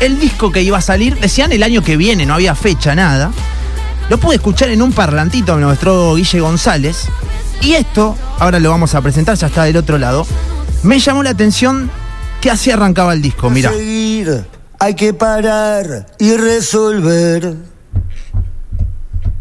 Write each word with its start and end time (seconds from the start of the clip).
el 0.00 0.18
disco 0.18 0.50
que 0.50 0.62
iba 0.62 0.78
a 0.78 0.82
salir, 0.82 1.18
decían 1.20 1.52
el 1.52 1.62
año 1.62 1.82
que 1.82 1.96
viene, 1.96 2.26
no 2.26 2.34
había 2.34 2.54
fecha, 2.54 2.94
nada. 2.94 3.30
Lo 4.08 4.18
pude 4.18 4.36
escuchar 4.36 4.70
en 4.70 4.82
un 4.82 4.92
parlantito 4.92 5.54
de 5.54 5.62
nuestro 5.62 6.14
Guille 6.16 6.40
González. 6.40 7.06
Y 7.60 7.74
esto, 7.74 8.16
ahora 8.38 8.58
lo 8.58 8.70
vamos 8.70 8.94
a 8.94 9.02
presentar, 9.02 9.36
ya 9.36 9.46
está 9.46 9.64
del 9.64 9.76
otro 9.76 9.98
lado. 9.98 10.26
Me 10.82 10.98
llamó 10.98 11.22
la 11.22 11.30
atención 11.30 11.90
que 12.40 12.50
así 12.50 12.70
arrancaba 12.70 13.12
el 13.12 13.22
disco, 13.22 13.50
mira. 13.50 13.70
Hay 14.78 14.94
que 14.94 15.12
parar 15.12 16.06
y 16.18 16.34
resolver. 16.36 17.54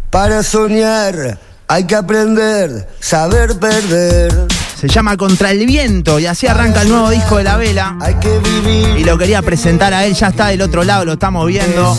Para 0.10 0.44
soñar, 0.44 1.40
hay 1.68 1.86
que 1.86 1.96
aprender, 1.96 2.90
saber 3.00 3.58
perder. 3.58 4.59
Se 4.80 4.88
llama 4.88 5.18
Contra 5.18 5.52
el 5.52 5.66
Viento 5.66 6.20
y 6.20 6.26
así 6.26 6.48
arranca 6.48 6.84
el 6.84 6.88
nuevo 6.88 7.10
disco 7.10 7.36
de 7.36 7.44
la 7.44 7.58
vela. 7.58 7.98
Hay 8.00 8.14
que 8.14 8.40
vivir. 8.40 8.98
Y 8.98 9.04
lo 9.04 9.18
quería 9.18 9.42
presentar 9.42 9.94
a 9.94 10.06
él, 10.06 10.14
ya 10.14 10.28
está 10.28 10.48
del 10.48 10.62
otro 10.62 10.86
lado, 10.86 11.04
lo 11.04 11.14
estamos 11.14 11.46
viendo. 11.48 11.98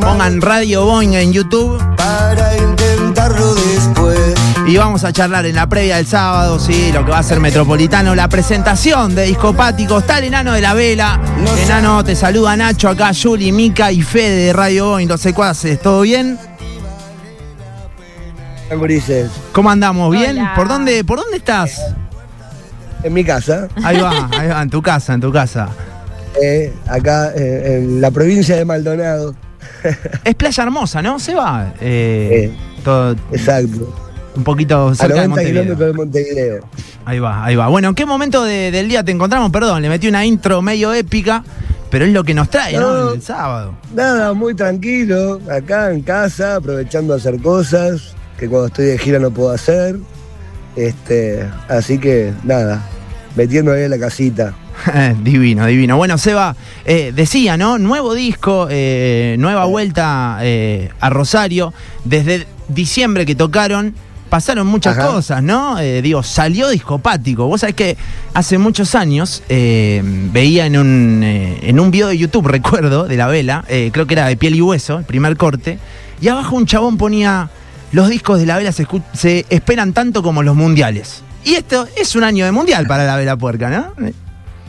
Pongan 0.00 0.40
Radio 0.40 0.84
Boing 0.84 1.14
en 1.14 1.32
YouTube 1.32 1.80
para 1.96 2.56
intentarlo 2.56 3.54
después. 3.54 4.34
y 4.66 4.76
vamos 4.76 5.04
a 5.04 5.12
charlar 5.12 5.46
en 5.46 5.54
la 5.54 5.68
previa 5.68 5.98
del 5.98 6.08
sábado, 6.08 6.58
sí, 6.58 6.90
lo 6.92 7.04
que 7.04 7.12
va 7.12 7.18
a 7.18 7.22
ser 7.22 7.38
Metropolitano, 7.38 8.16
la 8.16 8.28
presentación 8.28 9.14
de 9.14 9.22
Discopático. 9.26 9.98
Está 9.98 10.18
el 10.18 10.24
enano 10.24 10.54
de 10.54 10.60
la 10.60 10.74
vela. 10.74 11.20
Enano, 11.64 12.02
te 12.02 12.16
saluda 12.16 12.56
Nacho, 12.56 12.88
acá 12.88 13.12
Juli, 13.14 13.52
Mica 13.52 13.92
y 13.92 14.02
Fede 14.02 14.46
de 14.46 14.52
Radio 14.52 14.86
Boing, 14.86 15.06
los 15.06 15.20
secuaces, 15.20 15.80
¿todo 15.80 16.00
bien? 16.00 16.36
Gurises, 18.74 19.30
¿Cómo 19.52 19.70
andamos? 19.70 20.10
¿Bien? 20.12 20.38
Hola. 20.38 20.52
¿Por 20.56 20.68
dónde, 20.68 21.04
¿Por 21.04 21.18
dónde 21.18 21.36
estás? 21.38 21.80
en 23.04 23.12
mi 23.12 23.24
casa, 23.24 23.66
Ahí 23.82 23.98
va, 24.00 24.28
ahí 24.38 24.48
va, 24.48 24.62
en 24.62 24.70
tu 24.70 24.80
casa, 24.80 25.14
en 25.14 25.20
tu 25.20 25.32
casa. 25.32 25.68
eh, 26.40 26.72
acá 26.88 27.32
eh, 27.34 27.78
en 27.82 28.00
la 28.00 28.10
provincia 28.12 28.54
de 28.56 28.64
Maldonado. 28.64 29.34
Es 30.24 30.34
Playa 30.36 30.62
Hermosa, 30.64 31.02
¿no? 31.02 31.18
Se 31.18 31.34
va. 31.34 31.72
Eh, 31.80 32.52
todo 32.84 33.16
Exacto. 33.32 33.92
un 34.36 34.44
poquito 34.44 34.88
A 34.88 34.94
cerca 34.94 35.22
de 35.22 35.28
90 35.28 35.28
Montevideo. 35.28 35.62
kilómetros 35.62 35.88
de 35.88 35.92
Montevideo. 35.94 36.68
Ahí 37.04 37.18
va, 37.18 37.44
ahí 37.44 37.56
va. 37.56 37.66
Bueno, 37.68 37.88
¿en 37.88 37.94
qué 37.96 38.06
momento 38.06 38.44
de- 38.44 38.70
del 38.70 38.88
día 38.88 39.02
te 39.04 39.10
encontramos? 39.10 39.50
Perdón, 39.50 39.82
le 39.82 39.88
metí 39.88 40.06
una 40.06 40.24
intro 40.24 40.62
medio 40.62 40.92
épica, 40.94 41.42
pero 41.90 42.04
es 42.04 42.12
lo 42.12 42.22
que 42.22 42.34
nos 42.34 42.48
trae, 42.50 42.76
¿no? 42.78 42.92
No. 43.06 43.12
El 43.14 43.22
sábado. 43.22 43.74
Nada, 43.94 44.32
muy 44.32 44.54
tranquilo, 44.54 45.40
acá 45.50 45.90
en 45.90 46.02
casa, 46.02 46.56
aprovechando 46.56 47.14
a 47.14 47.16
hacer 47.16 47.40
cosas 47.42 48.14
que 48.42 48.48
cuando 48.48 48.66
estoy 48.66 48.86
de 48.86 48.98
gira 48.98 49.20
no 49.20 49.30
puedo 49.30 49.52
hacer. 49.52 50.00
Este, 50.74 51.48
así 51.68 51.98
que 51.98 52.32
nada, 52.42 52.82
metiendo 53.36 53.70
ahí 53.70 53.84
en 53.84 53.90
la 53.90 54.00
casita. 54.00 54.52
divino, 55.22 55.64
divino. 55.66 55.96
Bueno, 55.96 56.18
Seba, 56.18 56.56
eh, 56.84 57.12
decía, 57.14 57.56
¿no? 57.56 57.78
Nuevo 57.78 58.14
disco, 58.14 58.66
eh, 58.68 59.36
nueva 59.38 59.66
vuelta 59.66 60.38
eh, 60.40 60.90
a 60.98 61.08
Rosario. 61.08 61.72
Desde 62.04 62.48
diciembre 62.66 63.26
que 63.26 63.36
tocaron, 63.36 63.94
pasaron 64.28 64.66
muchas 64.66 64.98
Ajá. 64.98 65.06
cosas, 65.06 65.40
¿no? 65.40 65.76
Digo, 65.78 66.24
salió 66.24 66.68
discopático. 66.68 67.46
Vos 67.46 67.60
sabés 67.60 67.76
que 67.76 67.96
hace 68.34 68.58
muchos 68.58 68.96
años 68.96 69.44
veía 69.48 70.66
en 70.66 70.78
un, 70.78 71.22
en 71.22 71.78
un 71.78 71.92
video 71.92 72.08
de 72.08 72.18
YouTube, 72.18 72.46
recuerdo, 72.48 73.06
de 73.06 73.16
la 73.16 73.28
vela, 73.28 73.64
creo 73.68 74.06
que 74.08 74.14
era 74.14 74.26
de 74.26 74.36
piel 74.36 74.56
y 74.56 74.62
hueso, 74.62 74.98
el 74.98 75.04
primer 75.04 75.36
corte, 75.36 75.78
y 76.20 76.26
abajo 76.26 76.56
un 76.56 76.66
chabón 76.66 76.96
ponía, 76.96 77.50
los 77.92 78.08
discos 78.08 78.38
de 78.38 78.46
la 78.46 78.56
vela 78.56 78.72
se, 78.72 78.86
se 79.12 79.46
esperan 79.50 79.92
tanto 79.92 80.22
como 80.22 80.42
los 80.42 80.56
mundiales. 80.56 81.22
Y 81.44 81.54
esto 81.54 81.86
es 81.96 82.14
un 82.16 82.24
año 82.24 82.44
de 82.44 82.52
mundial 82.52 82.86
para 82.86 83.04
la 83.04 83.16
vela 83.16 83.36
puerca, 83.36 83.68
¿no? 83.68 83.94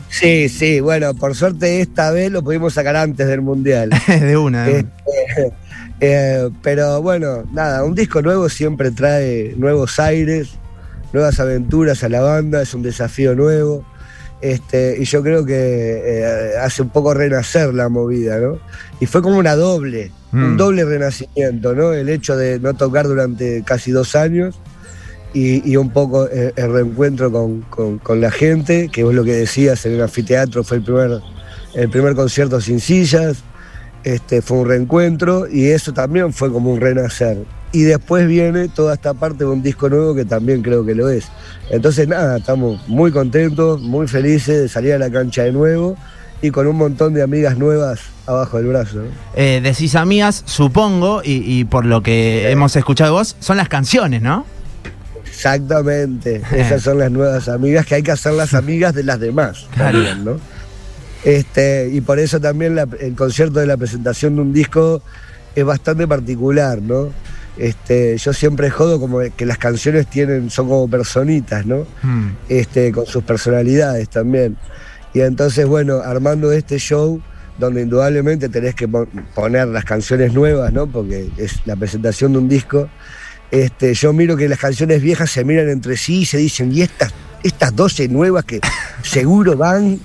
Sí, 0.08 0.48
sí, 0.48 0.78
bueno, 0.78 1.12
por 1.14 1.34
suerte 1.34 1.80
esta 1.80 2.12
vez 2.12 2.30
lo 2.30 2.42
pudimos 2.42 2.74
sacar 2.74 2.94
antes 2.94 3.26
del 3.26 3.40
Mundial. 3.40 3.90
de 4.06 4.36
una. 4.36 4.64
de 4.64 4.76
una. 4.76 4.78
Este, 4.78 5.52
eh, 6.00 6.50
pero 6.62 7.02
bueno, 7.02 7.44
nada, 7.52 7.82
un 7.82 7.96
disco 7.96 8.22
nuevo 8.22 8.48
siempre 8.48 8.92
trae 8.92 9.54
nuevos 9.56 9.98
aires, 9.98 10.50
nuevas 11.12 11.40
aventuras 11.40 12.04
a 12.04 12.08
la 12.08 12.20
banda, 12.20 12.62
es 12.62 12.74
un 12.74 12.82
desafío 12.82 13.34
nuevo. 13.34 13.84
Este, 14.40 14.96
y 15.00 15.04
yo 15.04 15.22
creo 15.22 15.44
que 15.46 15.54
eh, 16.04 16.56
hace 16.60 16.82
un 16.82 16.90
poco 16.90 17.14
renacer 17.14 17.72
la 17.72 17.88
movida, 17.88 18.38
¿no? 18.38 18.58
Y 19.00 19.06
fue 19.06 19.22
como 19.22 19.38
una 19.38 19.56
doble, 19.56 20.10
Mm. 20.32 20.44
un 20.44 20.56
doble 20.56 20.84
renacimiento, 20.84 21.74
¿no? 21.74 21.92
El 21.92 22.08
hecho 22.08 22.36
de 22.36 22.58
no 22.58 22.74
tocar 22.74 23.06
durante 23.06 23.62
casi 23.64 23.92
dos 23.92 24.16
años 24.16 24.58
y, 25.32 25.68
y 25.70 25.76
un 25.76 25.90
poco 25.90 26.28
eh, 26.28 26.52
el 26.56 26.72
reencuentro 26.72 27.30
con, 27.30 27.62
con- 27.62 27.98
con 27.98 28.20
la 28.20 28.30
gente, 28.32 28.88
que 28.92 29.04
vos 29.04 29.14
lo 29.14 29.22
que 29.24 29.32
decías 29.34 29.86
en 29.86 29.92
el 29.92 30.02
anfiteatro 30.02 30.64
fue 30.64 30.78
el 30.78 30.82
primer, 30.82 31.20
el 31.74 31.88
primer 31.88 32.14
concierto 32.16 32.60
sin 32.60 32.80
sillas, 32.80 33.38
este, 34.02 34.42
fue 34.42 34.58
un 34.58 34.68
reencuentro 34.68 35.48
y 35.48 35.66
eso 35.68 35.92
también 35.94 36.32
fue 36.32 36.52
como 36.52 36.72
un 36.72 36.80
renacer. 36.80 37.38
Y 37.74 37.82
después 37.82 38.26
viene 38.28 38.68
toda 38.68 38.94
esta 38.94 39.12
parte 39.14 39.38
de 39.44 39.50
un 39.50 39.60
disco 39.62 39.88
nuevo 39.90 40.14
que 40.14 40.24
también 40.24 40.62
creo 40.62 40.86
que 40.86 40.94
lo 40.94 41.08
es. 41.10 41.24
Entonces 41.70 42.06
nada, 42.08 42.38
estamos 42.38 42.80
muy 42.88 43.10
contentos, 43.10 43.80
muy 43.80 44.06
felices 44.08 44.62
de 44.62 44.68
salir 44.68 44.92
a 44.94 44.98
la 44.98 45.10
cancha 45.10 45.42
de 45.42 45.52
nuevo 45.52 45.96
y 46.40 46.50
con 46.50 46.66
un 46.68 46.76
montón 46.76 47.14
de 47.14 47.22
amigas 47.22 47.58
nuevas 47.58 48.00
abajo 48.26 48.58
del 48.58 48.68
brazo. 48.68 48.96
¿no? 48.98 49.04
Eh, 49.34 49.60
decís 49.62 49.94
amigas, 49.96 50.42
supongo, 50.46 51.20
y, 51.24 51.42
y 51.60 51.64
por 51.64 51.84
lo 51.84 52.02
que 52.02 52.50
hemos 52.50 52.76
escuchado 52.76 53.14
vos, 53.14 53.34
son 53.40 53.56
las 53.56 53.68
canciones, 53.68 54.22
¿no? 54.22 54.46
Exactamente, 55.26 56.42
esas 56.56 56.82
son 56.82 56.98
las 56.98 57.10
nuevas 57.10 57.48
amigas 57.48 57.84
que 57.86 57.96
hay 57.96 58.02
que 58.02 58.12
hacer 58.12 58.34
las 58.34 58.54
amigas 58.54 58.94
de 58.94 59.02
las 59.02 59.18
demás. 59.18 59.66
Claro. 59.74 59.98
también, 59.98 60.24
¿no? 60.24 60.36
Este, 61.24 61.90
y 61.92 62.00
por 62.02 62.18
eso 62.18 62.38
también 62.40 62.76
la- 62.76 62.86
el 63.00 63.14
concierto 63.16 63.58
de 63.58 63.66
la 63.66 63.76
presentación 63.76 64.36
de 64.36 64.42
un 64.42 64.52
disco 64.52 65.02
es 65.56 65.64
bastante 65.64 66.06
particular, 66.06 66.80
¿no? 66.80 67.08
Este, 67.56 68.16
yo 68.18 68.32
siempre 68.32 68.68
jodo 68.70 68.98
como 68.98 69.20
que 69.36 69.46
las 69.46 69.58
canciones 69.58 70.08
tienen, 70.08 70.50
son 70.50 70.68
como 70.68 70.88
personitas, 70.88 71.64
¿no? 71.66 71.86
Mm. 72.02 72.28
Este, 72.48 72.90
con 72.92 73.06
sus 73.06 73.22
personalidades 73.22 74.08
también. 74.08 74.56
Y 75.12 75.20
entonces, 75.20 75.66
bueno, 75.66 75.98
armando 76.04 76.50
este 76.52 76.78
show, 76.78 77.20
donde 77.58 77.82
indudablemente 77.82 78.48
tenés 78.48 78.74
que 78.74 78.88
pon- 78.88 79.08
poner 79.34 79.68
las 79.68 79.84
canciones 79.84 80.32
nuevas, 80.32 80.72
¿no? 80.72 80.88
Porque 80.88 81.28
es 81.36 81.60
la 81.66 81.76
presentación 81.76 82.32
de 82.32 82.38
un 82.38 82.48
disco. 82.48 82.88
Este, 83.52 83.94
yo 83.94 84.12
miro 84.12 84.36
que 84.36 84.48
las 84.48 84.58
canciones 84.58 85.00
viejas 85.00 85.30
se 85.30 85.44
miran 85.44 85.68
entre 85.68 85.96
sí 85.96 86.22
y 86.22 86.24
se 86.26 86.38
dicen, 86.38 86.72
y 86.72 86.82
estas, 86.82 87.12
estas 87.44 87.76
12 87.76 88.08
nuevas 88.08 88.44
que 88.44 88.58
seguro 89.04 89.56
van 89.56 90.00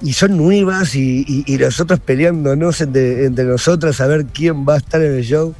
y 0.00 0.12
son 0.12 0.36
nuevas 0.36 0.94
y, 0.94 1.24
y- 1.26 1.44
y 1.52 1.58
nosotros 1.58 1.98
peleándonos 1.98 2.80
entre, 2.80 3.24
entre 3.24 3.44
nosotras 3.44 4.00
a 4.00 4.06
ver 4.06 4.26
quién 4.26 4.64
va 4.64 4.74
a 4.74 4.78
estar 4.78 5.02
en 5.02 5.14
el 5.16 5.24
show. 5.24 5.52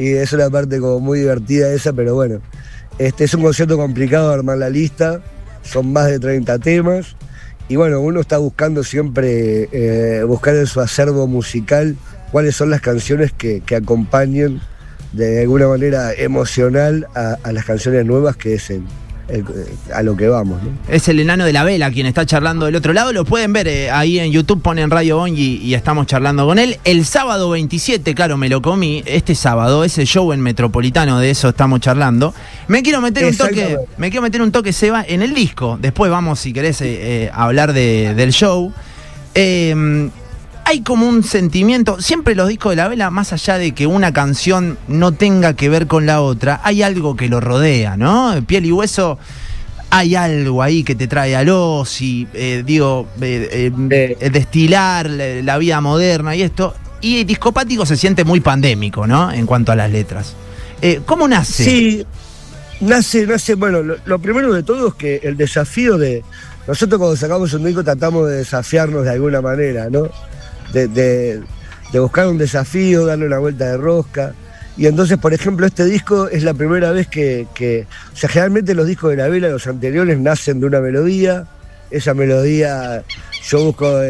Y 0.00 0.14
es 0.14 0.32
una 0.32 0.48
parte 0.48 0.78
como 0.80 0.98
muy 0.98 1.18
divertida 1.18 1.70
esa, 1.74 1.92
pero 1.92 2.14
bueno, 2.14 2.40
este 2.98 3.24
es 3.24 3.34
un 3.34 3.42
concierto 3.42 3.76
complicado 3.76 4.32
armar 4.32 4.56
la 4.56 4.70
lista, 4.70 5.20
son 5.62 5.92
más 5.92 6.06
de 6.06 6.18
30 6.18 6.58
temas. 6.58 7.16
Y 7.68 7.76
bueno, 7.76 8.00
uno 8.00 8.20
está 8.20 8.38
buscando 8.38 8.82
siempre, 8.82 9.68
eh, 9.72 10.22
buscar 10.24 10.56
en 10.56 10.66
su 10.66 10.80
acervo 10.80 11.26
musical 11.26 11.96
cuáles 12.32 12.56
son 12.56 12.70
las 12.70 12.80
canciones 12.80 13.30
que, 13.32 13.60
que 13.60 13.76
acompañen 13.76 14.60
de 15.12 15.40
alguna 15.42 15.68
manera 15.68 16.14
emocional 16.14 17.06
a, 17.14 17.36
a 17.42 17.52
las 17.52 17.66
canciones 17.66 18.06
nuevas, 18.06 18.36
que 18.36 18.54
es 18.54 18.70
el- 18.70 18.82
el- 19.32 19.44
a 19.94 20.02
lo 20.02 20.16
que 20.16 20.28
vamos. 20.28 20.62
¿no? 20.62 20.70
Es 20.88 21.08
el 21.08 21.20
enano 21.20 21.44
de 21.44 21.52
la 21.52 21.64
vela 21.64 21.90
quien 21.90 22.06
está 22.06 22.24
charlando 22.26 22.66
del 22.66 22.76
otro 22.76 22.92
lado. 22.92 23.12
Lo 23.12 23.24
pueden 23.24 23.52
ver 23.52 23.68
eh, 23.68 23.90
ahí 23.90 24.18
en 24.18 24.30
YouTube, 24.32 24.62
ponen 24.62 24.90
Radio 24.90 25.18
Boing 25.18 25.34
y, 25.36 25.74
estamos 25.74 26.06
charlando 26.06 26.46
con 26.46 26.58
él. 26.58 26.78
El 26.84 27.04
sábado 27.04 27.50
27, 27.50 28.14
claro, 28.14 28.36
me 28.36 28.48
lo 28.48 28.60
comí. 28.62 29.02
Este 29.06 29.34
sábado, 29.34 29.84
ese 29.84 30.04
show 30.04 30.32
en 30.32 30.40
Metropolitano, 30.40 31.18
de 31.18 31.30
eso 31.30 31.48
estamos 31.50 31.80
charlando. 31.80 32.34
Me 32.68 32.82
quiero 32.82 33.00
meter 33.00 33.24
un 33.24 33.36
toque, 33.36 33.76
me 33.96 34.10
quiero 34.10 34.22
meter 34.22 34.42
un 34.42 34.52
toque, 34.52 34.72
Seba, 34.72 35.04
en 35.06 35.22
el 35.22 35.34
disco. 35.34 35.78
Después 35.80 36.10
vamos, 36.10 36.38
si 36.40 36.52
querés, 36.52 36.80
eh, 36.82 36.86
eh, 37.24 37.30
a 37.32 37.44
hablar 37.44 37.72
de- 37.72 38.14
del 38.14 38.32
show. 38.32 38.72
Eh, 39.34 40.10
hay 40.70 40.82
como 40.82 41.08
un 41.08 41.24
sentimiento, 41.24 42.00
siempre 42.00 42.36
los 42.36 42.46
discos 42.46 42.70
de 42.70 42.76
la 42.76 42.86
vela, 42.86 43.10
más 43.10 43.32
allá 43.32 43.58
de 43.58 43.72
que 43.72 43.88
una 43.88 44.12
canción 44.12 44.78
no 44.86 45.10
tenga 45.10 45.54
que 45.54 45.68
ver 45.68 45.88
con 45.88 46.06
la 46.06 46.20
otra, 46.20 46.60
hay 46.62 46.84
algo 46.84 47.16
que 47.16 47.28
lo 47.28 47.40
rodea, 47.40 47.96
¿no? 47.96 48.36
Piel 48.46 48.66
y 48.66 48.70
hueso, 48.70 49.18
hay 49.90 50.14
algo 50.14 50.62
ahí 50.62 50.84
que 50.84 50.94
te 50.94 51.08
trae 51.08 51.34
a 51.34 51.42
los 51.42 52.00
y 52.00 52.28
eh, 52.34 52.62
digo, 52.64 53.08
eh, 53.20 53.72
eh, 53.90 54.30
destilar 54.30 55.10
la, 55.10 55.42
la 55.42 55.58
vida 55.58 55.80
moderna 55.80 56.36
y 56.36 56.42
esto. 56.42 56.72
Y 57.00 57.24
discopático 57.24 57.84
se 57.84 57.96
siente 57.96 58.22
muy 58.22 58.38
pandémico, 58.38 59.08
¿no? 59.08 59.32
En 59.32 59.46
cuanto 59.46 59.72
a 59.72 59.76
las 59.76 59.90
letras. 59.90 60.36
¿Cómo 61.04 61.26
nace? 61.26 61.64
Sí, 61.64 62.06
nace, 62.80 63.26
nace, 63.26 63.54
bueno, 63.54 63.82
lo, 63.82 63.96
lo 64.04 64.18
primero 64.20 64.52
de 64.52 64.62
todo 64.62 64.88
es 64.88 64.94
que 64.94 65.20
el 65.24 65.36
desafío 65.36 65.98
de. 65.98 66.22
Nosotros 66.68 66.98
cuando 67.00 67.16
sacamos 67.16 67.52
un 67.54 67.64
disco 67.64 67.82
tratamos 67.82 68.28
de 68.28 68.36
desafiarnos 68.36 69.02
de 69.04 69.10
alguna 69.10 69.40
manera, 69.40 69.90
¿no? 69.90 70.08
De, 70.72 71.42
buscar 71.94 72.28
un 72.28 72.38
desafío, 72.38 73.06
darle 73.06 73.26
una 73.26 73.38
vuelta 73.38 73.66
de 73.66 73.76
rosca. 73.76 74.34
Y 74.76 74.86
entonces, 74.86 75.18
por 75.18 75.34
ejemplo, 75.34 75.66
este 75.66 75.84
disco 75.84 76.28
es 76.28 76.42
la 76.44 76.54
primera 76.54 76.92
vez 76.92 77.08
que, 77.08 77.46
que- 77.54 77.86
o 78.12 78.16
sea, 78.16 78.28
generalmente 78.28 78.74
los 78.74 78.86
discos 78.86 79.10
de 79.10 79.16
la 79.16 79.28
vela, 79.28 79.48
los 79.48 79.66
anteriores, 79.66 80.18
nacen 80.18 80.60
de 80.60 80.66
una 80.66 80.80
melodía, 80.80 81.46
esa 81.90 82.14
melodía 82.14 83.02
yo 83.42 83.64
busco 83.64 84.00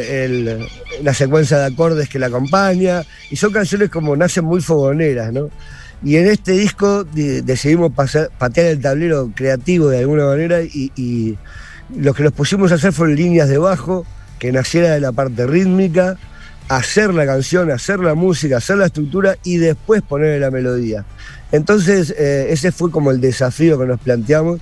la 1.02 1.14
secuencia 1.14 1.58
de 1.58 1.66
acordes 1.66 2.08
que 2.08 2.18
la 2.18 2.26
acompaña, 2.26 3.02
y 3.30 3.36
son 3.36 3.52
canciones 3.52 3.90
como 3.90 4.14
nacen 4.16 4.44
muy 4.44 4.60
fogoneras, 4.60 5.32
¿no? 5.32 5.48
Y 6.02 6.16
en 6.16 6.26
este 6.28 6.52
disco 6.52 7.04
decidimos 7.04 7.92
patear 7.92 8.66
el 8.66 8.80
tablero 8.80 9.30
creativo 9.34 9.88
de 9.88 10.00
alguna 10.00 10.26
manera 10.26 10.62
y, 10.62 11.36
lo 11.96 12.14
que 12.14 12.22
nos 12.22 12.32
pusimos 12.32 12.70
a 12.70 12.76
hacer 12.76 12.92
fueron 12.92 13.16
líneas 13.16 13.48
de 13.48 13.58
bajo, 13.58 14.06
que 14.38 14.52
naciera 14.52 14.90
de 14.92 15.00
la 15.00 15.10
parte 15.10 15.44
rítmica, 15.44 16.16
hacer 16.70 17.12
la 17.12 17.26
canción, 17.26 17.70
hacer 17.70 18.00
la 18.00 18.14
música, 18.14 18.56
hacer 18.56 18.78
la 18.78 18.87
estructura 18.87 19.37
y 19.44 19.58
después 19.58 20.02
ponerle 20.02 20.40
la 20.40 20.50
melodía. 20.50 21.05
Entonces, 21.52 22.14
eh, 22.17 22.46
ese 22.50 22.72
fue 22.72 22.90
como 22.90 23.11
el 23.11 23.20
desafío 23.20 23.78
que 23.78 23.87
nos 23.87 24.00
planteamos 24.00 24.61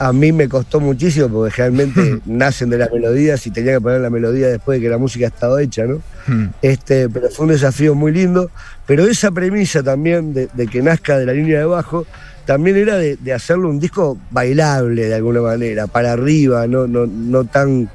a 0.00 0.14
mí 0.14 0.32
me 0.32 0.48
costó 0.48 0.80
muchísimo 0.80 1.28
porque 1.28 1.50
generalmente 1.52 2.20
nacen 2.24 2.70
de 2.70 2.78
las 2.78 2.90
melodías 2.90 3.46
y 3.46 3.50
tenía 3.50 3.74
que 3.74 3.82
poner 3.82 4.00
la 4.00 4.08
melodía 4.08 4.48
después 4.48 4.78
de 4.78 4.86
que 4.86 4.88
la 4.88 4.96
música 4.96 5.26
ha 5.26 5.28
estado 5.28 5.58
hecha, 5.58 5.84
¿no? 5.84 6.00
Hmm. 6.26 6.46
Este, 6.62 7.10
pero 7.10 7.28
fue 7.28 7.44
un 7.44 7.52
desafío 7.52 7.94
muy 7.94 8.10
lindo. 8.10 8.50
Pero 8.86 9.06
esa 9.06 9.30
premisa 9.30 9.82
también 9.82 10.32
de, 10.32 10.48
que 10.68 10.80
nazca 10.80 11.18
de 11.18 11.26
la 11.26 11.34
línea 11.34 11.58
de 11.58 11.66
bajo 11.66 12.06
también 12.46 12.76
era 12.76 12.96
de, 12.96 13.32
hacerlo 13.32 13.68
un 13.68 13.78
disco 13.78 14.18
bailable 14.30 15.06
de 15.06 15.14
alguna 15.14 15.40
manera, 15.40 15.86
para 15.86 16.12
arriba, 16.12 16.66
no, 16.66 16.86
no, 16.86 17.06
no 17.06 17.44
tan 17.44 17.90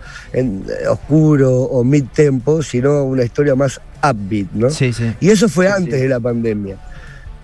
oscuro 0.89 1.51
o 1.51 1.83
mid-tempo, 1.83 2.61
sino 2.61 3.03
una 3.03 3.23
historia 3.23 3.55
más 3.55 3.79
upbeat, 4.03 4.51
¿no? 4.53 4.69
Sí, 4.69 4.93
sí. 4.93 5.13
Y 5.19 5.29
eso 5.29 5.49
fue 5.49 5.69
antes 5.69 5.99
de 5.99 6.07
la 6.07 6.19
pandemia. 6.19 6.77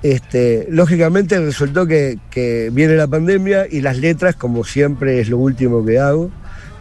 Este, 0.03 0.65
lógicamente 0.69 1.39
resultó 1.39 1.85
que, 1.85 2.17
viene 2.71 2.95
la 2.95 3.07
pandemia 3.07 3.67
y 3.69 3.81
las 3.81 3.97
letras, 3.97 4.35
como 4.35 4.63
siempre 4.63 5.19
es 5.19 5.29
lo 5.29 5.37
último 5.37 5.85
que 5.85 5.99
hago, 5.99 6.31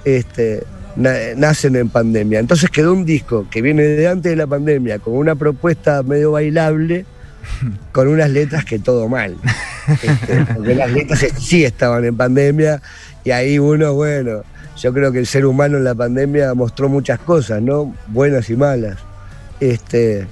este, 0.04 0.62
nacen 0.96 1.76
en 1.76 1.90
pandemia. 1.90 2.38
Entonces 2.38 2.70
quedó 2.70 2.92
un 2.92 3.04
disco 3.04 3.46
que 3.50 3.60
viene 3.60 3.82
de 3.82 4.08
antes 4.08 4.30
de 4.30 4.36
la 4.36 4.46
pandemia, 4.46 4.98
con 5.00 5.14
una 5.14 5.34
propuesta 5.34 6.02
medio 6.02 6.32
bailable, 6.32 7.04
con 7.92 8.08
unas 8.08 8.30
letras 8.30 8.64
que 8.64 8.78
todo 8.78 9.08
mal. 9.08 9.36
Este, 9.88 10.46
porque 10.54 10.74
las 10.74 10.90
letras 10.90 11.26
sí 11.38 11.64
estaban 11.64 12.04
en 12.04 12.16
pandemia 12.16 12.80
y 13.24 13.30
ahí 13.30 13.58
uno, 13.58 13.94
bueno, 13.94 14.42
yo 14.76 14.92
creo 14.92 15.12
que 15.12 15.18
el 15.18 15.26
ser 15.26 15.44
humano 15.46 15.76
en 15.76 15.84
la 15.84 15.94
pandemia 15.94 16.54
mostró 16.54 16.88
muchas 16.88 17.18
cosas, 17.18 17.60
¿no? 17.60 17.94
Buenas 18.08 18.48
y 18.50 18.56
malas. 18.56 18.96
Este, 19.60 20.26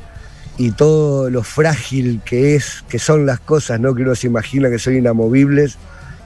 y 0.56 0.72
todo 0.72 1.30
lo 1.30 1.42
frágil 1.42 2.20
que 2.24 2.54
es, 2.54 2.82
que 2.88 2.98
son 2.98 3.26
las 3.26 3.40
cosas, 3.40 3.78
¿no? 3.78 3.94
Que 3.94 4.02
uno 4.02 4.14
se 4.14 4.26
imagina 4.26 4.70
que 4.70 4.78
son 4.78 4.96
inamovibles 4.96 5.76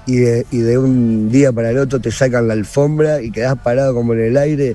y 0.06 0.16
de, 0.16 0.78
un 0.78 1.30
día 1.30 1.52
para 1.52 1.70
el 1.70 1.78
otro 1.78 2.00
te 2.00 2.10
sacan 2.10 2.48
la 2.48 2.54
alfombra 2.54 3.22
y 3.22 3.30
quedas 3.30 3.56
parado 3.58 3.94
como 3.94 4.14
en 4.14 4.20
el 4.20 4.36
aire 4.36 4.74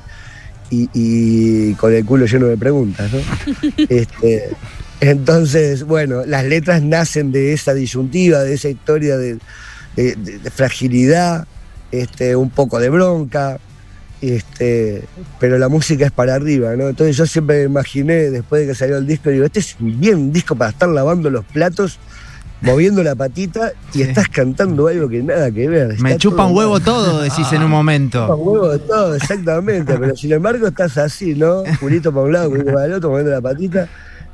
y, 0.69 1.73
con 1.75 1.93
el 1.93 2.05
culo 2.05 2.25
lleno 2.25 2.47
de 2.47 2.57
preguntas, 2.57 3.11
¿no? 3.11 3.19
Este, 3.89 4.49
entonces, 4.99 5.83
bueno, 5.83 6.25
las 6.25 6.45
letras 6.45 6.81
nacen 6.81 7.31
de 7.31 7.53
esa 7.53 7.73
disyuntiva, 7.73 8.39
de 8.39 8.53
esa 8.53 8.69
historia 8.69 9.17
de, 9.17 9.37
fragilidad, 10.51 11.47
este, 11.91 12.35
un 12.35 12.49
poco 12.49 12.79
de 12.79 12.89
bronca, 12.89 13.59
este, 14.21 15.03
pero 15.39 15.59
la 15.59 15.69
música 15.69 16.05
es 16.05 16.11
para 16.11 16.35
arriba, 16.35 16.75
¿no? 16.75 16.87
Entonces 16.89 17.15
yo 17.15 17.25
siempre 17.27 17.59
me 17.59 17.63
imaginé, 17.65 18.31
después 18.31 18.61
de 18.61 18.67
que 18.67 18.75
salió 18.75 18.97
el 18.97 19.05
disco, 19.05 19.29
digo, 19.29 19.45
este 19.45 19.59
es 19.59 19.75
bien 19.79 20.15
un 20.15 20.31
disco 20.31 20.55
para 20.55 20.71
estar 20.71 20.89
lavando 20.89 21.29
los 21.29 21.45
platos, 21.45 21.99
moviendo 22.61 23.03
la 23.03 23.13
patita 23.13 23.73
y 23.93 24.01
estás 24.01 24.27
cantando 24.29 24.87
algo 24.87 25.07
que 25.07 25.21
nada 25.21 25.51
que 25.51 25.69
ver. 25.69 25.99
me 25.99 26.17
chupan 26.17 26.55
huevo 26.55 26.79
todo, 26.79 27.21
decís 27.21 27.51
en 27.51 27.61
un 27.61 27.69
momento. 27.69 28.19
Chupan 28.27 28.39
huevo 28.39 28.69
de 28.69 28.79
todo, 28.79 29.15
exactamente, 29.15 29.95
pero 29.99 30.15
sin 30.15 30.33
embargo 30.33 30.67
estás 30.67 30.97
así, 30.97 31.35
¿no? 31.35 31.63
Purito 31.79 32.11
para 32.11 32.25
un 32.25 32.33
lado, 32.33 32.49
purito 32.49 32.73
para 32.73 32.85
el 32.85 32.93
otro, 32.93 33.11
moviendo 33.11 33.31
la 33.31 33.41
patita. 33.41 33.87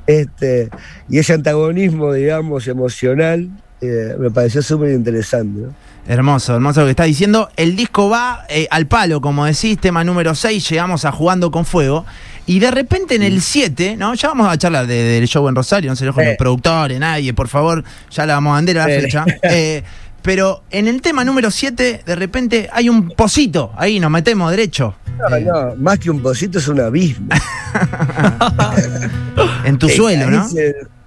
Este, 0.08 0.70
y 1.10 1.20
ese 1.20 1.34
antagonismo, 1.34 2.14
digamos, 2.14 2.68
emocional, 2.68 3.50
eh, 3.82 4.16
me 4.18 4.32
pareció 4.32 4.62
súper 4.62 4.92
interesante, 4.92 5.62
¿no? 5.62 5.74
Hermoso, 6.06 6.56
hermoso 6.56 6.82
lo 6.82 6.88
que 6.88 6.92
está 6.92 7.06
diciendo. 7.06 7.50
El 7.56 7.78
disco 7.78 8.10
va 8.10 8.46
eh, 8.50 8.68
al 8.72 8.88
palo, 8.88 9.22
como 9.22 9.46
decís, 9.46 9.78
tema 9.80 10.04
número 10.04 10.36
6, 10.36 10.70
llegamos 10.70 11.06
a 11.06 11.12
Jugando 11.12 11.50
con 11.50 11.66
Fuego. 11.66 12.06
Y 12.46 12.60
de 12.60 12.72
repente 12.72 13.16
en 13.16 13.24
el 13.24 13.42
7, 13.42 13.96
¿no? 13.96 14.14
Ya 14.16 14.28
vamos 14.28 14.50
a 14.50 14.58
charlar 14.58 14.86
del 14.86 15.26
show 15.28 15.48
en 15.48 15.56
Rosario, 15.56 15.90
no 15.90 15.96
se 15.96 16.04
lo 16.04 16.12
los 16.12 16.36
productores, 16.38 17.00
nadie, 17.00 17.34
por 17.34 17.48
favor, 17.48 17.86
ya 18.10 18.26
la 18.26 18.34
vamos 18.34 18.54
a 18.54 18.56
vender 18.58 18.80
a 18.80 18.88
la 18.88 19.00
fecha. 19.02 19.26
Pero 20.24 20.64
en 20.72 20.88
el 20.88 21.02
tema 21.02 21.24
número 21.24 21.52
7, 21.52 22.02
de 22.06 22.16
repente 22.16 22.70
hay 22.72 22.90
un 22.90 23.10
pocito, 23.10 23.72
ahí 23.76 24.00
nos 24.00 24.10
metemos 24.10 24.50
derecho. 24.50 24.96
No, 25.20 25.36
eh. 25.36 25.42
no, 25.42 25.76
más 25.76 26.00
que 26.00 26.10
un 26.10 26.22
pocito 26.22 26.58
es 26.58 26.68
un 26.68 26.80
abismo. 26.80 27.28
en 29.66 29.78
tu 29.78 29.90
suelo, 29.90 30.32
¿no? 30.32 30.48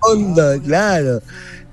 Hondo, 0.01 0.61
claro 0.63 1.21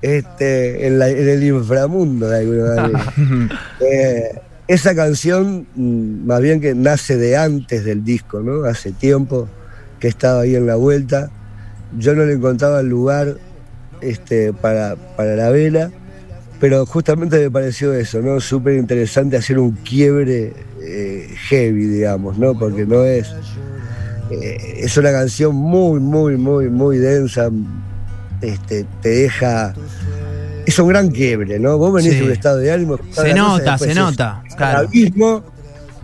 este, 0.04 0.86
en, 0.86 1.02
el 1.02 1.44
inframundo 1.44 2.28
de 2.28 2.40
alguna 2.40 2.76
manera. 2.76 3.14
Eh, 3.80 4.40
esa 4.68 4.96
canción, 4.96 5.68
mm, 5.76 6.26
más 6.26 6.42
bien 6.42 6.62
que 6.62 6.76
nace 6.76 7.18
de 7.18 7.36
antes 7.36 7.84
del 7.84 8.04
disco, 8.04 8.42
¿no? 8.42 8.66
Hace 8.66 8.92
tiempo 8.92 9.48
que 10.00 10.08
estaba 10.08 10.42
ahí 10.42 10.56
en 10.56 10.68
la 10.68 10.76
vuelta. 10.76 11.32
Yo 11.98 12.16
no 12.16 12.26
le 12.26 12.34
encontraba 12.34 12.82
el 12.82 12.88
lugar 12.88 13.38
este, 14.02 14.54
para, 14.54 14.96
para 15.18 15.36
la 15.36 15.50
vela, 15.50 15.92
pero 16.64 16.86
justamente 16.86 17.38
me 17.42 17.52
pareció 17.52 17.94
eso, 17.94 18.22
¿no? 18.22 18.40
Súper 18.40 18.76
interesante 18.76 19.36
hacer 19.36 19.60
un 19.60 19.72
quiebre 19.72 20.54
eh, 20.82 21.28
heavy, 21.50 21.88
digamos, 21.88 22.38
¿no? 22.38 22.58
Porque 22.58 22.86
no 22.86 23.04
es. 23.04 23.36
Eh, 24.32 24.76
es 24.78 24.96
una 24.96 25.12
canción 25.12 25.54
muy, 25.54 26.00
muy, 26.00 26.38
muy, 26.38 26.70
muy 26.70 27.00
densa, 27.00 27.50
este, 28.42 28.86
te 29.02 29.10
deja. 29.10 29.74
Es 30.66 30.80
un 30.80 30.88
gran 30.88 31.10
quiebre, 31.10 31.60
¿no? 31.60 31.78
Vos 31.78 31.92
venís 31.96 32.18
de 32.18 32.24
un 32.24 32.32
estado 32.32 32.60
de 32.60 32.72
ánimo. 32.72 32.98
Se 33.12 33.34
nota, 33.34 33.78
se 33.78 33.94
nota. 33.94 34.42
Claro. 34.56 34.88
mismo 34.88 35.44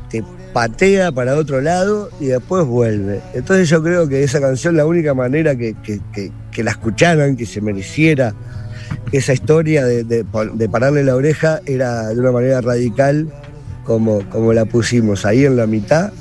te 0.10 0.26
patea 0.52 1.14
para 1.14 1.38
otro 1.38 1.62
lado 1.62 2.10
y 2.20 2.26
después 2.26 2.66
vuelve. 2.66 3.22
Entonces 3.34 3.70
yo 3.70 3.82
creo 3.82 4.10
que 4.10 4.24
esa 4.26 4.42
canción, 4.42 4.76
la 4.76 4.86
única 4.86 5.14
manera 5.14 5.56
que, 5.56 5.74
la 6.58 6.72
escucharan, 6.72 7.38
que 7.38 7.46
se 7.46 7.62
mereciera 7.62 8.36
esa 9.12 9.34
historia 9.34 9.86
de, 9.86 10.26
pararle 10.72 11.04
la 11.04 11.16
oreja, 11.16 11.62
era 11.66 12.08
de 12.10 12.20
una 12.20 12.32
manera 12.32 12.62
radical 12.62 13.28
como, 13.84 14.22
como 14.30 14.54
la 14.54 14.66
pusimos 14.66 15.26
ahí 15.26 15.46
en 15.46 15.58
la 15.58 15.66
mitad 15.66 16.12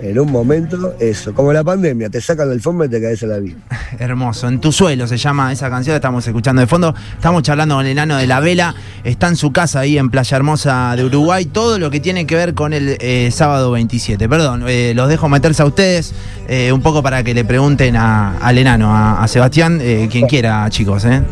en 0.00 0.18
un 0.18 0.30
momento, 0.30 0.94
eso, 1.00 1.34
como 1.34 1.52
la 1.52 1.64
pandemia, 1.64 2.08
te 2.08 2.20
sacan 2.20 2.48
del 2.48 2.60
fondo 2.60 2.84
y 2.84 2.88
te 2.88 3.00
caes 3.00 3.22
a 3.22 3.26
la 3.26 3.38
vida. 3.38 3.56
Hermoso, 3.98 4.48
en 4.48 4.60
tu 4.60 4.70
suelo 4.70 5.06
se 5.06 5.16
llama 5.16 5.52
esa 5.52 5.68
canción, 5.70 5.96
estamos 5.96 6.26
escuchando 6.26 6.60
de 6.60 6.66
fondo, 6.66 6.94
estamos 7.14 7.42
charlando 7.42 7.76
con 7.76 7.84
el 7.84 7.92
enano 7.92 8.16
de 8.16 8.26
la 8.26 8.40
vela, 8.40 8.74
está 9.02 9.28
en 9.28 9.36
su 9.36 9.52
casa 9.52 9.80
ahí 9.80 9.98
en 9.98 10.10
Playa 10.10 10.36
Hermosa 10.36 10.94
de 10.96 11.04
Uruguay, 11.04 11.46
todo 11.46 11.78
lo 11.78 11.90
que 11.90 12.00
tiene 12.00 12.26
que 12.26 12.36
ver 12.36 12.54
con 12.54 12.72
el 12.72 12.96
eh, 13.00 13.30
sábado 13.32 13.72
27. 13.72 14.28
Perdón, 14.28 14.64
eh, 14.68 14.92
los 14.94 15.08
dejo 15.08 15.28
meterse 15.28 15.62
a 15.62 15.66
ustedes 15.66 16.14
eh, 16.48 16.72
un 16.72 16.80
poco 16.80 17.02
para 17.02 17.22
que 17.24 17.34
le 17.34 17.44
pregunten 17.44 17.96
al 17.96 18.58
enano, 18.58 18.94
a, 18.94 19.22
a 19.22 19.28
Sebastián, 19.28 19.80
quien 20.10 20.26
quiera, 20.26 20.68
chicos. 20.70 21.04
¿eh? 21.04 21.22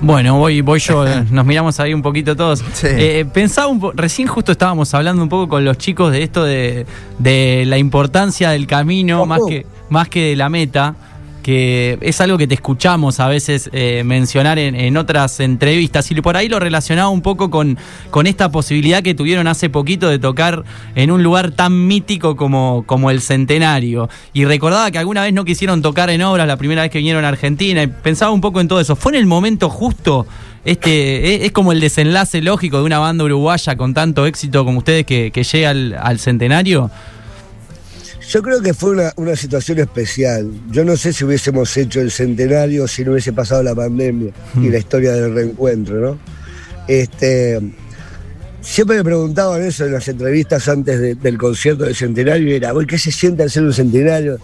Bueno, 0.00 0.38
voy, 0.38 0.60
voy 0.60 0.78
yo, 0.78 1.04
nos 1.30 1.46
miramos 1.46 1.80
ahí 1.80 1.94
un 1.94 2.02
poquito 2.02 2.36
todos. 2.36 2.62
Eh, 2.82 3.24
pensaba 3.32 3.68
un 3.68 3.92
recién 3.94 4.28
justo 4.28 4.52
estábamos 4.52 4.92
hablando 4.94 5.22
un 5.22 5.28
poco 5.28 5.48
con 5.48 5.64
los 5.64 5.78
chicos 5.78 6.12
de 6.12 6.22
esto 6.22 6.44
de, 6.44 6.86
de 7.18 7.64
la 7.66 7.78
importancia 7.78 8.50
del 8.50 8.66
camino 8.66 9.24
más 9.26 9.40
que, 9.48 9.66
más 9.88 10.08
que 10.08 10.30
de 10.30 10.36
la 10.36 10.48
meta 10.48 10.94
que 11.46 11.96
es 12.00 12.20
algo 12.20 12.38
que 12.38 12.48
te 12.48 12.54
escuchamos 12.54 13.20
a 13.20 13.28
veces 13.28 13.70
eh, 13.72 14.02
mencionar 14.04 14.58
en, 14.58 14.96
otras 14.96 15.38
entrevistas 15.38 16.10
y 16.10 16.20
por 16.20 16.36
ahí 16.36 16.48
lo 16.48 16.58
relacionaba 16.58 17.08
un 17.08 17.22
poco 17.22 17.50
con, 17.50 17.78
con 18.10 18.26
esta 18.26 18.50
posibilidad 18.50 19.00
que 19.00 19.14
tuvieron 19.14 19.46
hace 19.46 19.70
poquito 19.70 20.08
de 20.08 20.18
tocar 20.18 20.64
en 20.96 21.12
un 21.12 21.22
lugar 21.22 21.52
tan 21.52 21.86
mítico 21.86 22.34
como, 22.34 22.82
como 22.84 23.12
el 23.12 23.20
Centenario. 23.20 24.08
Y 24.32 24.44
recordaba 24.44 24.90
que 24.90 24.98
alguna 24.98 25.22
vez 25.22 25.32
no 25.34 25.44
quisieron 25.44 25.82
tocar 25.82 26.10
en 26.10 26.20
obras 26.22 26.48
la 26.48 26.56
primera 26.56 26.82
vez 26.82 26.90
que 26.90 26.98
vinieron 26.98 27.24
a 27.24 27.28
Argentina 27.28 27.80
y 27.80 27.86
pensaba 27.86 28.32
un 28.32 28.40
poco 28.40 28.60
en 28.60 28.66
todo 28.66 28.80
eso. 28.80 28.96
¿Fue 28.96 29.12
en 29.12 29.18
el 29.18 29.26
momento 29.26 29.70
justo? 29.70 30.26
Este, 30.64 31.46
es, 31.46 31.52
como 31.52 31.70
el 31.70 31.78
desenlace 31.78 32.42
lógico 32.42 32.78
de 32.78 32.82
una 32.82 32.98
banda 32.98 33.22
uruguaya 33.22 33.76
con 33.76 33.94
tanto 33.94 34.26
éxito 34.26 34.64
como 34.64 34.78
ustedes 34.78 35.06
que, 35.06 35.30
llega 35.30 35.70
al 35.70 36.18
centenario. 36.18 36.90
Yo 38.28 38.42
creo 38.42 38.60
que 38.60 38.74
fue 38.74 39.12
una, 39.16 39.36
situación 39.36 39.78
especial. 39.78 40.50
Yo 40.70 40.84
no 40.84 40.96
sé 40.96 41.12
si 41.12 41.24
hubiésemos 41.24 41.76
hecho 41.76 42.00
el 42.00 42.10
centenario 42.10 42.88
si 42.88 43.04
no 43.04 43.12
hubiese 43.12 43.32
pasado 43.32 43.62
la 43.62 43.74
pandemia 43.74 44.32
y 44.56 44.58
mm. 44.58 44.70
la 44.72 44.78
historia 44.78 45.12
del 45.12 45.34
reencuentro, 45.34 46.00
¿no? 46.00 46.18
Este, 46.88 47.60
siempre 48.60 48.96
me 48.96 49.04
preguntaban 49.04 49.62
eso 49.62 49.86
en 49.86 49.92
las 49.92 50.08
entrevistas 50.08 50.68
antes 50.68 51.20
del 51.20 51.38
concierto 51.38 51.84
del 51.84 51.94
centenario 51.94 52.48
y 52.48 52.54
era, 52.54 52.72
¿qué 52.86 52.98
se 52.98 53.12
siente 53.12 53.44
hacer 53.44 53.62
un 53.62 53.72
centenario? 53.72 54.38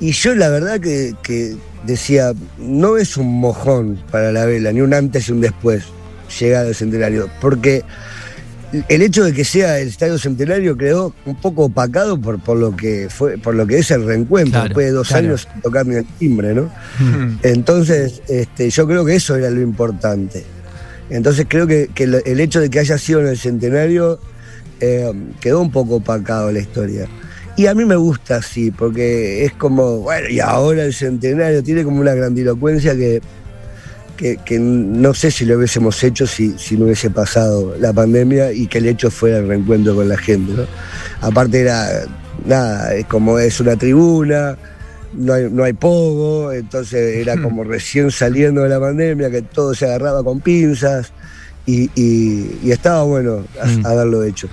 Y 0.00 0.12
yo 0.12 0.34
la 0.34 0.48
verdad 0.48 0.80
que, 0.80 1.14
que, 1.22 1.54
decía, 1.84 2.32
no 2.58 2.96
es 2.96 3.16
un 3.16 3.40
mojón 3.40 4.02
para 4.10 4.32
la 4.32 4.46
vela, 4.46 4.72
ni 4.72 4.80
un 4.80 4.94
antes 4.94 5.28
y 5.28 5.32
un 5.32 5.40
después 5.40 5.84
llegar 6.40 6.66
al 6.66 6.74
centenario, 6.74 7.28
porque 7.40 7.84
el 8.88 9.02
hecho 9.02 9.24
de 9.24 9.32
que 9.32 9.44
sea 9.44 9.78
el 9.78 9.88
Estadio 9.88 10.18
Centenario 10.18 10.76
quedó 10.76 11.14
un 11.26 11.36
poco 11.36 11.64
opacado 11.64 12.18
por, 12.20 12.40
por 12.40 12.56
lo 12.56 12.74
que 12.74 13.08
fue, 13.10 13.36
por 13.38 13.54
lo 13.54 13.66
que 13.66 13.78
es 13.78 13.90
el 13.90 14.06
reencuentro, 14.06 14.62
después 14.62 14.86
de 14.86 14.92
dos 14.92 15.12
años 15.12 15.46
sin 15.52 15.62
tocar 15.62 15.86
ni 15.86 15.96
el 15.96 16.06
timbre, 16.18 16.54
¿no? 16.54 16.70
Entonces, 17.42 18.22
este, 18.28 18.70
yo 18.70 18.86
creo 18.86 19.04
que 19.04 19.16
eso 19.16 19.36
era 19.36 19.50
lo 19.50 19.60
importante. 19.60 20.44
Entonces 21.10 21.46
creo 21.48 21.66
que, 21.66 21.90
el 21.96 22.40
hecho 22.40 22.60
de 22.60 22.70
que 22.70 22.78
haya 22.78 22.96
sido 22.96 23.20
en 23.20 23.26
el 23.26 23.38
centenario 23.38 24.18
eh, 24.80 25.12
quedó 25.40 25.60
un 25.60 25.70
poco 25.70 25.96
opacado 25.96 26.50
la 26.50 26.60
historia. 26.60 27.06
Y 27.54 27.66
a 27.66 27.74
mí 27.74 27.84
me 27.84 27.96
gusta 27.96 28.36
así, 28.36 28.70
porque 28.70 29.44
es 29.44 29.52
como, 29.52 29.98
bueno, 29.98 30.28
y 30.30 30.40
ahora 30.40 30.84
el 30.84 30.94
centenario 30.94 31.62
tiene 31.62 31.84
como 31.84 32.00
una 32.00 32.14
grandilocuencia 32.14 32.96
que 32.96 33.20
que, 34.44 34.58
no 34.58 35.14
sé 35.14 35.30
si 35.30 35.44
lo 35.44 35.56
hubiésemos 35.56 36.02
hecho 36.04 36.26
si, 36.26 36.54
no 36.78 36.84
hubiese 36.84 37.10
pasado 37.10 37.74
la 37.78 37.92
pandemia 37.92 38.52
y 38.52 38.68
que 38.68 38.78
el 38.78 38.86
hecho 38.86 39.10
fuera 39.10 39.38
el 39.38 39.48
reencuentro 39.48 39.94
con 39.96 40.08
la 40.08 40.16
gente. 40.16 40.52
Aparte 41.20 41.60
era, 41.60 42.04
nada, 42.46 42.94
es 42.94 43.06
como 43.06 43.38
es 43.38 43.58
una 43.58 43.76
tribuna, 43.76 44.56
no 45.14 45.32
hay, 45.32 45.50
no 45.50 45.64
hay 45.64 45.72
pogo, 45.72 46.52
entonces 46.52 47.16
era 47.16 47.40
como 47.40 47.64
recién 47.64 48.10
saliendo 48.10 48.62
de 48.62 48.68
la 48.68 48.78
pandemia, 48.78 49.30
que 49.30 49.42
todo 49.42 49.74
se 49.74 49.86
agarraba 49.86 50.22
con 50.22 50.40
pinzas 50.40 51.12
y, 51.66 52.70
estaba 52.70 53.02
bueno 53.02 53.44
haberlo 53.84 54.22
hecho. 54.22 54.48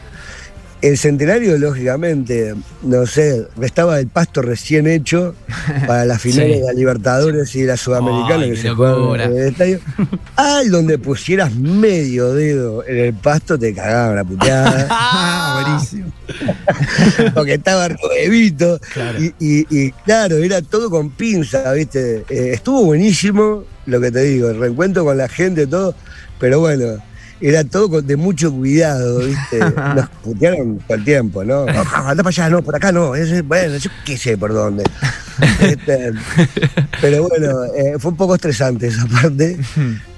El 0.81 0.97
centenario, 0.97 1.57
lógicamente, 1.57 2.55
no 2.83 3.05
sé, 3.05 3.47
estaba 3.61 3.99
el 3.99 4.07
pasto 4.07 4.41
recién 4.41 4.87
hecho 4.87 5.35
para 5.87 6.05
las 6.05 6.21
finales 6.21 6.61
de 6.61 6.65
la 6.65 6.73
Libertadores 6.73 7.53
y 7.55 7.61
de 7.61 7.67
la 7.67 7.77
Sudamericana 7.77 8.45
que 8.45 8.55
se 8.55 8.69
jugaban 8.69 9.21
en 9.21 9.37
el 9.37 9.47
estadio. 9.49 9.79
Ay, 10.37 10.69
donde 10.69 10.97
pusieras 10.97 11.53
medio 11.53 12.33
dedo 12.33 12.85
en 12.87 12.97
el 12.97 13.13
pasto 13.13 13.59
te 13.59 13.73
cagaban 13.73 14.15
la 14.15 14.23
puteada. 14.23 15.63
Buenísimo. 15.63 16.11
Porque 17.33 17.55
estaba 17.55 17.89
nuevito. 17.89 18.79
Y, 19.39 19.91
claro, 20.05 20.37
era 20.37 20.61
todo 20.61 20.89
con 20.89 21.09
pinza, 21.09 21.71
¿viste? 21.73 22.25
Eh, 22.29 22.51
estuvo 22.53 22.85
buenísimo, 22.85 23.63
lo 23.85 23.99
que 23.99 24.11
te 24.11 24.23
digo, 24.23 24.49
el 24.49 24.59
reencuentro 24.59 25.03
con 25.03 25.17
la 25.17 25.27
gente, 25.27 25.67
todo. 25.67 25.95
Pero 26.39 26.61
bueno, 26.61 26.97
era 27.41 27.63
todo 27.63 28.01
de 28.01 28.15
mucho 28.15 28.51
cuidado, 28.51 29.19
¿viste? 29.19 29.59
Nos 29.95 30.09
putearon 30.23 30.77
todo 30.79 30.97
el 30.97 31.03
tiempo, 31.03 31.43
¿no? 31.43 31.65
Anda 31.67 32.23
para 32.23 32.29
allá, 32.29 32.49
no, 32.49 32.61
por 32.61 32.75
acá 32.75 32.91
no. 32.91 33.13
bueno, 33.45 33.77
yo 33.77 33.89
qué 34.05 34.17
sé 34.17 34.37
por 34.37 34.53
dónde. 34.53 34.83
Este, 35.61 36.11
pero 36.99 37.25
bueno, 37.29 37.63
eh, 37.73 37.95
fue 37.97 38.11
un 38.11 38.17
poco 38.17 38.35
estresante 38.35 38.87
esa 38.87 39.05
parte. 39.05 39.57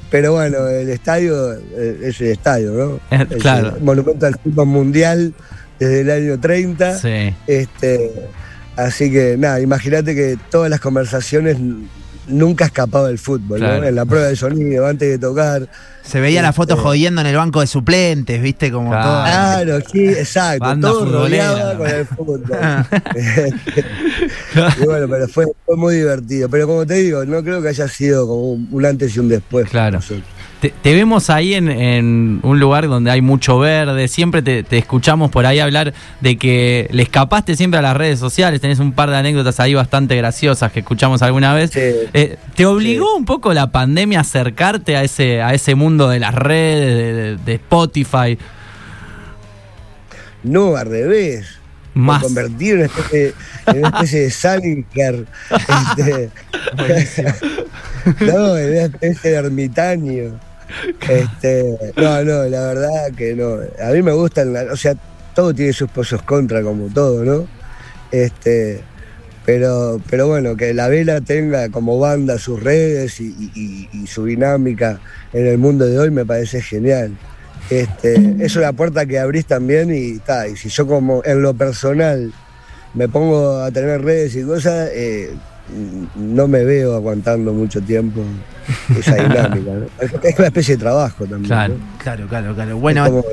Pero 0.09 0.33
bueno, 0.33 0.67
el 0.67 0.89
estadio 0.89 1.53
eh, 1.53 1.99
es 2.05 2.19
el 2.21 2.27
estadio, 2.27 2.71
¿no? 2.71 2.99
Eh, 3.15 3.27
claro. 3.39 3.75
El 3.77 3.83
monumento 3.83 4.25
al 4.25 4.33
fútbol 4.39 4.65
mundial 4.65 5.33
desde 5.79 6.01
el 6.01 6.09
año 6.09 6.39
30. 6.39 6.97
Sí. 6.97 7.35
Este, 7.45 8.11
así 8.75 9.11
que 9.11 9.37
nada, 9.37 9.61
imagínate 9.61 10.15
que 10.15 10.37
todas 10.49 10.71
las 10.71 10.79
conversaciones 10.79 11.57
nunca 12.27 12.65
escapaba 12.65 13.07
del 13.07 13.19
fútbol, 13.19 13.59
¿no? 13.59 13.83
En 13.83 13.95
la 13.95 14.05
prueba 14.05 14.27
de 14.27 14.35
sonido, 14.35 14.87
antes 14.87 15.09
de 15.09 15.17
tocar. 15.17 15.67
Se 16.03 16.19
veía 16.19 16.41
la 16.41 16.53
foto 16.53 16.73
este, 16.73 16.83
jodiendo 16.83 17.21
en 17.21 17.27
el 17.27 17.35
banco 17.35 17.61
de 17.61 17.67
suplentes, 17.67 18.41
¿viste? 18.41 18.71
Como 18.71 18.89
claro. 18.89 19.05
todo. 19.05 19.23
Claro, 19.23 19.79
sí, 19.91 20.07
exacto. 20.07 20.79
todo 20.79 21.05
rodeado 21.05 21.77
con 21.77 21.87
el 21.87 22.05
fútbol. 22.05 22.43
y 24.81 24.85
bueno, 24.85 25.07
pero 25.07 25.27
fue, 25.27 25.45
fue, 25.65 25.77
muy 25.77 25.95
divertido. 25.95 26.49
Pero 26.49 26.67
como 26.67 26.85
te 26.85 26.95
digo, 26.95 27.23
no 27.25 27.43
creo 27.43 27.61
que 27.61 27.69
haya 27.69 27.87
sido 27.87 28.27
como 28.27 28.53
un, 28.53 28.85
antes 28.85 29.15
y 29.15 29.19
un 29.19 29.29
después. 29.29 29.69
Claro. 29.69 29.99
Te, 30.61 30.93
vemos 30.93 31.31
ahí 31.31 31.55
en, 31.55 32.39
un 32.43 32.59
lugar 32.59 32.87
donde 32.87 33.09
hay 33.09 33.21
mucho 33.21 33.57
verde, 33.57 34.07
siempre 34.07 34.43
te, 34.43 34.77
escuchamos 34.77 35.31
por 35.31 35.47
ahí 35.47 35.59
hablar 35.59 35.91
de 36.19 36.37
que 36.37 36.87
le 36.91 37.01
escapaste 37.01 37.55
siempre 37.55 37.79
a 37.79 37.81
las 37.81 37.97
redes 37.97 38.19
sociales, 38.19 38.61
tenés 38.61 38.77
un 38.77 38.91
par 38.91 39.09
de 39.09 39.17
anécdotas 39.17 39.59
ahí 39.59 39.73
bastante 39.73 40.15
graciosas 40.15 40.71
que 40.71 40.81
escuchamos 40.81 41.23
alguna 41.23 41.55
vez. 41.55 41.71
Eh, 41.75 42.37
¿Te 42.53 42.67
obligó 42.67 43.15
un 43.15 43.25
poco 43.25 43.55
la 43.55 43.71
pandemia 43.71 44.19
a 44.19 44.21
acercarte 44.21 44.95
a 44.95 45.03
ese, 45.03 45.41
a 45.41 45.55
ese 45.55 45.73
mundo 45.73 46.07
de 46.09 46.19
las 46.19 46.35
redes, 46.35 47.43
de, 47.43 47.55
Spotify? 47.55 48.37
No, 50.43 50.75
al 50.75 50.85
revés. 50.85 51.57
Más. 51.95 52.21
Me 52.21 52.27
convertí 52.27 52.69
en 52.69 52.75
una 52.75 52.85
especie, 52.85 53.33
en 53.65 53.77
una 53.79 53.87
especie 53.89 54.19
de 54.19 54.29
Salinger. 54.29 55.25
este, 56.87 57.25
no, 58.25 58.57
en 58.57 58.69
una 58.69 58.81
especie 58.83 59.31
de 59.31 59.37
ermitaño. 59.37 60.50
Este, 61.09 61.77
no, 61.97 62.23
no, 62.23 62.43
la 62.43 62.67
verdad 62.67 63.11
que 63.15 63.35
no. 63.35 63.57
A 63.83 63.91
mí 63.91 64.01
me 64.01 64.11
gustan, 64.11 64.55
o 64.71 64.75
sea, 64.75 64.95
todo 65.33 65.53
tiene 65.53 65.73
sus 65.73 65.89
pozos 65.89 66.21
contra, 66.23 66.61
como 66.61 66.87
todo, 66.87 67.23
¿no? 67.23 67.47
Este, 68.11 68.81
pero, 69.45 70.01
pero 70.09 70.27
bueno, 70.27 70.55
que 70.55 70.73
la 70.73 70.87
vela 70.87 71.21
tenga 71.21 71.69
como 71.69 71.99
banda 71.99 72.37
sus 72.37 72.61
redes 72.61 73.19
y, 73.19 74.05
su 74.05 74.25
dinámica 74.25 74.99
en 75.33 75.47
el 75.47 75.57
mundo 75.57 75.85
de 75.85 75.97
hoy 75.97 76.11
me 76.11 76.25
parece 76.25 76.61
genial. 76.61 77.17
Este, 77.69 78.35
es 78.39 78.55
una 78.55 78.73
puerta 78.73 79.05
que 79.05 79.19
abrís 79.19 79.45
también 79.45 79.93
y, 79.93 80.17
está 80.17 80.47
y 80.47 80.57
si 80.57 80.69
yo 80.69 80.85
como 80.85 81.21
en 81.23 81.41
lo 81.41 81.53
personal 81.53 82.33
me 82.93 83.07
pongo 83.07 83.61
a 83.61 83.71
tener 83.71 84.01
redes 84.01 84.35
y 84.35 84.43
cosas, 84.43 84.89
eh, 84.93 85.31
no 86.15 86.47
me 86.47 86.63
veo 86.63 86.95
aguantando 86.95 87.53
mucho 87.53 87.81
tiempo 87.81 88.21
esa 88.97 89.15
dinámica. 89.27 89.71
Es 90.23 90.37
una 90.37 90.47
especie 90.47 90.75
de 90.75 90.81
trabajo 90.81 91.25
también. 91.25 91.45
Claro, 91.47 91.75
claro, 91.97 92.27
claro, 92.27 92.55
claro. 92.55 92.77
Bueno, 92.77 93.23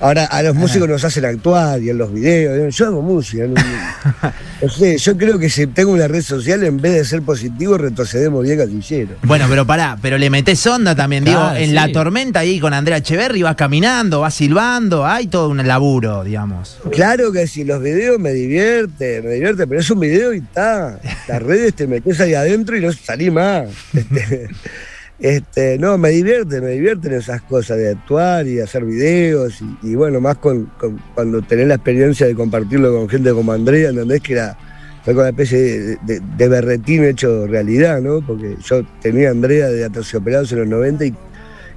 Ahora 0.00 0.26
a 0.26 0.42
los 0.42 0.54
músicos 0.54 0.88
nos 0.88 1.04
hacen 1.04 1.24
actuar 1.24 1.82
y 1.82 1.90
en 1.90 1.98
los 1.98 2.12
videos. 2.12 2.74
Yo 2.74 2.86
hago 2.86 3.02
música. 3.02 3.44
No, 4.60 4.68
sé, 4.68 4.98
yo 4.98 5.16
creo 5.16 5.38
que 5.38 5.48
si 5.48 5.68
tengo 5.68 5.92
una 5.92 6.08
red 6.08 6.20
social, 6.20 6.64
en 6.64 6.78
vez 6.78 6.94
de 6.94 7.04
ser 7.04 7.22
positivo, 7.22 7.78
retrocedemos 7.78 8.42
bien 8.42 8.58
gatillero. 8.58 9.14
Bueno, 9.22 9.46
pero 9.48 9.64
pará, 9.64 9.96
pero 10.02 10.18
le 10.18 10.30
metés 10.30 10.66
onda 10.66 10.96
también, 10.96 11.24
digo, 11.24 11.52
en 11.54 11.76
la 11.76 11.92
tormenta 11.92 12.40
ahí 12.40 12.58
con 12.58 12.74
Andrea 12.74 12.96
Echeverry 12.96 13.42
vas 13.42 13.54
caminando, 13.54 14.20
vas 14.20 14.34
silbando, 14.34 15.06
hay 15.06 15.28
todo 15.28 15.48
un 15.50 15.64
laburo, 15.64 16.24
digamos. 16.24 16.78
Claro 16.90 17.30
que 17.30 17.46
si 17.46 17.62
los 17.62 17.80
videos 17.80 18.18
me 18.18 18.32
divierte, 18.32 19.22
me 19.22 19.34
divierte, 19.34 19.68
pero 19.68 19.80
es 19.80 19.88
un 19.90 20.00
video 20.00 20.34
y 20.34 20.38
está. 20.38 20.98
Las 21.28 21.40
redes 21.40 21.74
te 21.74 21.86
metes 21.86 22.18
ahí 22.18 22.34
adentro 22.34 22.76
y 22.76 22.80
no 22.80 22.92
salí 22.92 23.30
más. 23.30 23.68
Este, 23.94 24.48
este, 25.20 25.78
no, 25.78 25.98
me 25.98 26.10
divierte, 26.10 26.60
me 26.60 26.70
divierten 26.70 27.12
esas 27.12 27.42
cosas 27.42 27.76
de 27.78 27.90
actuar 27.90 28.46
y 28.46 28.60
hacer 28.60 28.84
videos 28.84 29.58
y, 29.82 29.94
bueno, 29.96 30.20
más 30.20 30.38
con, 30.38 30.70
cuando 31.14 31.42
tenés 31.42 31.66
la 31.66 31.74
experiencia 31.74 32.26
de 32.26 32.36
compartirlo 32.36 32.94
con 32.94 33.08
gente 33.08 33.32
como 33.32 33.50
Andrea, 33.50 33.90
¿entendés? 33.90 34.20
Que 34.20 34.34
era, 34.34 34.56
fue 35.04 35.14
con 35.14 35.22
una 35.22 35.30
especie 35.30 35.98
de, 36.02 36.48
berretín 36.48 37.04
hecho 37.04 37.48
realidad, 37.48 38.00
¿no? 38.00 38.24
Porque 38.24 38.56
yo 38.64 38.86
tenía 39.02 39.28
a 39.28 39.30
Andrea 39.32 39.66
de 39.68 39.84
Aterciopelados 39.84 40.52
en 40.52 40.60
los 40.60 40.68
90 40.68 41.06
y, 41.06 41.14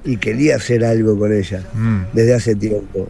y, 0.04 0.16
quería 0.18 0.56
hacer 0.56 0.84
algo 0.84 1.18
con 1.18 1.32
ella 1.32 1.64
mm. 1.74 2.02
desde 2.12 2.34
hace 2.34 2.54
tiempo. 2.54 3.08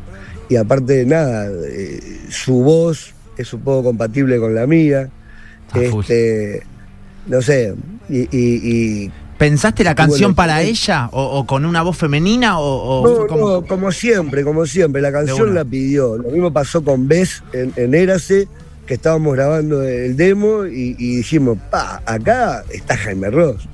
Y 0.49 0.57
aparte 0.57 0.95
de 0.95 1.07
nada, 1.07 1.51
eh, 1.69 2.01
su 2.31 2.62
voz 2.62 3.12
es 3.37 3.53
un 3.53 3.61
poco 3.61 3.85
compatible 3.85 4.39
con 4.39 4.55
la 4.55 4.67
mía. 4.67 5.11
Este, 5.75 6.62
no 7.27 7.41
sé, 7.41 7.75
y 8.09 9.11
¿Pensaste 9.42 9.82
la 9.82 9.96
canción 9.96 10.37
para 10.37 10.62
ella 10.62 11.08
o, 11.11 11.44
con 11.44 11.64
una 11.64 11.82
voz 11.82 11.96
femenina 11.96 12.61
o, 12.61 13.26
como... 13.26 13.66
como 13.66 13.90
siempre, 13.90 14.44
como 14.44 14.66
siempre, 14.66 15.02
la 15.02 15.11
canción 15.11 15.52
la 15.52 15.64
pidió. 15.64 16.16
Lo 16.16 16.30
mismo 16.30 16.52
pasó 16.52 16.84
con 16.84 17.08
Bess 17.08 17.42
en, 17.52 17.72
en 17.75 17.92
Érase, 17.92 18.46
que 18.87 18.94
estábamos 18.94 19.34
grabando 19.34 19.82
el 19.82 20.16
demo 20.16 20.64
y, 20.64 20.94
dijimos, 20.94 21.58
pa, 21.72 22.00
acá 22.06 22.62
está 22.72 22.96
Jaime 22.96 23.30
Ross. 23.30 23.68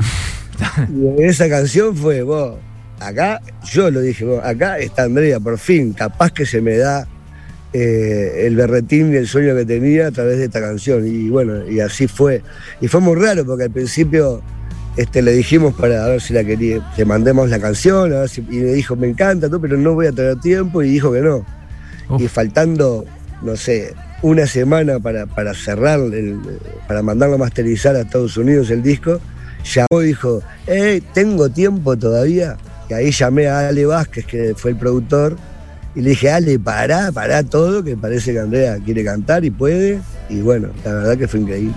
y 0.89 1.23
esa 1.23 1.51
canción 1.51 1.95
fue, 1.95 2.23
vos, 2.23 2.55
acá, 2.99 3.43
yo 3.71 3.91
lo 3.91 4.01
dije, 4.01 4.25
vos, 4.25 4.43
acá 4.43 4.79
está 4.79 5.03
Andrea, 5.03 5.39
por 5.39 5.59
fin, 5.59 5.93
capaz 5.93 6.31
que 6.31 6.47
se 6.47 6.63
me 6.63 6.79
da 6.79 7.07
eh, 7.75 8.45
el 8.47 8.57
berretín 8.57 9.13
y 9.13 9.17
el 9.17 9.29
sueño 9.29 9.55
que 9.55 9.67
tenía 9.67 10.07
a 10.07 10.13
través 10.13 10.39
de 10.39 10.47
esta 10.47 10.63
canción. 10.63 11.07
Y 11.07 11.29
bueno, 11.29 11.69
y 11.69 11.81
así 11.81 12.09
fue. 12.09 12.43
Y 12.81 12.89
fue 12.89 13.03
muy 13.03 13.17
raro 13.17 13.45
porque 13.45 13.65
al 13.65 13.71
principio 13.71 14.43
este, 14.99 15.23
le 15.23 15.31
dijimos 15.31 15.75
para 15.75 16.07
ver 16.07 16.21
si 16.21 16.35
la 16.35 16.43
quería, 16.43 16.81
que 16.97 17.05
mandemos 17.05 17.49
la 17.49 17.61
canción, 17.61 18.13
y 18.51 18.61
le 18.61 18.73
dijo, 18.73 18.97
me 18.97 19.07
encanta, 19.07 19.49
pero 19.61 19.77
no 19.77 19.95
voy 19.95 20.09
a 20.09 20.13
tener 20.13 20.41
tiempo, 20.41 20.83
y 20.83 20.91
dijo 20.91 21.13
que 21.13 21.21
no. 21.21 21.47
Y 22.19 22.27
faltando, 22.27 23.05
no 23.41 23.57
sé, 23.57 23.95
una 24.23 24.45
semana 24.49 24.99
para, 24.99 25.27
para 25.27 25.55
cerrar, 25.55 26.01
para 26.89 27.03
mandarlo 27.03 27.37
a 27.37 27.39
masterizar 27.39 27.95
a 27.95 28.01
Estados 28.01 28.37
Unidos 28.37 28.71
el 28.71 28.83
disco, 28.83 29.21
llamó 29.73 30.03
y 30.03 30.07
dijo, 30.07 30.43
hey, 30.67 31.01
tengo 31.15 31.49
tiempo 31.49 31.97
todavía. 31.97 32.57
Y 32.91 32.95
ahí 32.95 33.13
llamé 33.13 33.47
a 33.47 33.69
Ale 33.69 33.87
Vázquez, 33.87 34.27
que 34.27 34.55
fue 34.57 34.73
el 34.73 34.79
productor, 34.79 35.37
y 35.95 36.01
le 36.01 36.11
dije, 36.11 36.33
Ale, 36.33 36.59
pará, 36.59 37.13
pará 37.13 37.45
todo, 37.45 37.85
que 37.85 37.97
parece 37.97 38.33
que 38.33 38.41
Andrea 38.41 38.79
quiere 38.85 39.05
cantar 39.05 39.45
y 39.45 39.51
puede. 39.51 40.01
Y 40.29 40.41
bueno, 40.41 40.71
la 40.85 40.93
verdad 40.93 41.17
que 41.17 41.29
fue 41.29 41.39
increíble. 41.39 41.75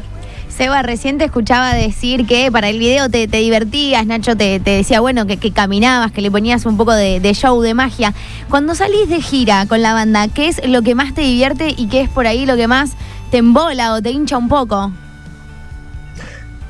Seba, 0.61 0.83
recién 0.83 1.17
te 1.17 1.25
escuchaba 1.25 1.73
decir 1.73 2.27
que 2.27 2.51
para 2.51 2.69
el 2.69 2.77
video 2.77 3.09
te, 3.09 3.25
divertías, 3.25 4.05
Nacho 4.05 4.37
te, 4.37 4.59
decía, 4.59 4.99
bueno, 4.99 5.25
que, 5.25 5.51
caminabas, 5.51 6.11
que 6.11 6.21
le 6.21 6.29
ponías 6.29 6.67
un 6.67 6.77
poco 6.77 6.93
de, 6.93 7.19
show, 7.33 7.59
de 7.63 7.73
magia. 7.73 8.13
Cuando 8.47 8.75
salís 8.75 9.09
de 9.09 9.23
gira 9.23 9.65
con 9.65 9.81
la 9.81 9.95
banda, 9.95 10.27
¿qué 10.27 10.49
es 10.49 10.63
lo 10.69 10.83
que 10.83 10.93
más 10.93 11.15
te 11.15 11.21
divierte 11.21 11.73
y 11.75 11.87
qué 11.87 12.01
es 12.01 12.09
por 12.09 12.27
ahí 12.27 12.45
lo 12.45 12.55
que 12.57 12.67
más 12.67 12.91
te 13.31 13.39
embola 13.39 13.95
o 13.95 14.03
te 14.03 14.11
hincha 14.11 14.37
un 14.37 14.49
poco? 14.49 14.93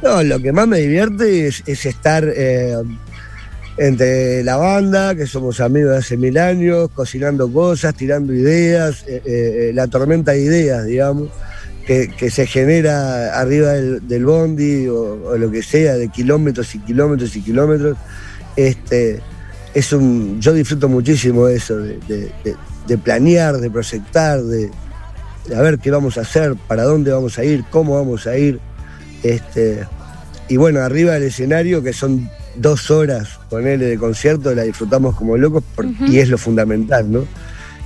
No, 0.01 0.23
lo 0.23 0.39
que 0.39 0.53
más 0.53 0.69
me 0.69 0.77
divierte 0.77 1.47
es, 1.47 1.61
estar 1.67 2.23
eh, 2.33 2.77
entre 3.75 4.41
la 4.45 4.55
banda, 4.55 5.15
que 5.15 5.27
somos 5.27 5.59
amigos 5.59 5.91
de 5.91 5.97
hace 5.97 6.15
mil 6.15 6.37
años, 6.37 6.89
cocinando 6.95 7.51
cosas, 7.51 7.93
tirando 7.93 8.31
ideas, 8.31 9.03
eh, 9.05 9.21
eh, 9.25 9.71
la 9.73 9.87
tormenta 9.87 10.31
de 10.31 10.43
ideas, 10.43 10.85
digamos 10.85 11.27
que, 12.17 12.29
se 12.29 12.47
genera 12.47 13.37
arriba 13.39 13.71
del, 13.71 14.25
bondi 14.25 14.87
o, 14.87 15.37
lo 15.37 15.51
que 15.51 15.61
sea, 15.61 15.95
de 15.95 16.07
kilómetros 16.07 16.73
y 16.75 16.79
kilómetros 16.79 17.35
y 17.35 17.41
kilómetros, 17.41 17.97
este, 18.55 19.19
es 19.73 19.91
un, 19.91 20.39
yo 20.39 20.53
disfruto 20.53 20.87
muchísimo 20.87 21.47
eso, 21.47 21.77
de, 21.77 22.97
planear, 23.03 23.57
de 23.57 23.69
proyectar, 23.69 24.41
de, 24.41 24.71
a 25.55 25.61
ver 25.61 25.79
qué 25.79 25.91
vamos 25.91 26.17
a 26.17 26.21
hacer, 26.21 26.55
para 26.67 26.83
dónde 26.83 27.11
vamos 27.11 27.37
a 27.37 27.43
ir, 27.43 27.65
cómo 27.69 27.95
vamos 27.95 28.25
a 28.25 28.37
ir. 28.37 28.59
Este, 29.23 29.85
y 30.47 30.57
bueno, 30.57 30.81
arriba 30.81 31.13
del 31.13 31.23
escenario, 31.23 31.83
que 31.83 31.93
son 31.93 32.29
dos 32.55 32.89
horas 32.89 33.39
con 33.49 33.67
él 33.67 33.79
de 33.79 33.97
concierto, 33.97 34.53
la 34.55 34.63
disfrutamos 34.63 35.15
como 35.15 35.35
locos 35.35 35.63
y 36.07 36.19
es 36.19 36.29
lo 36.29 36.37
fundamental, 36.37 37.11
¿no? 37.11 37.25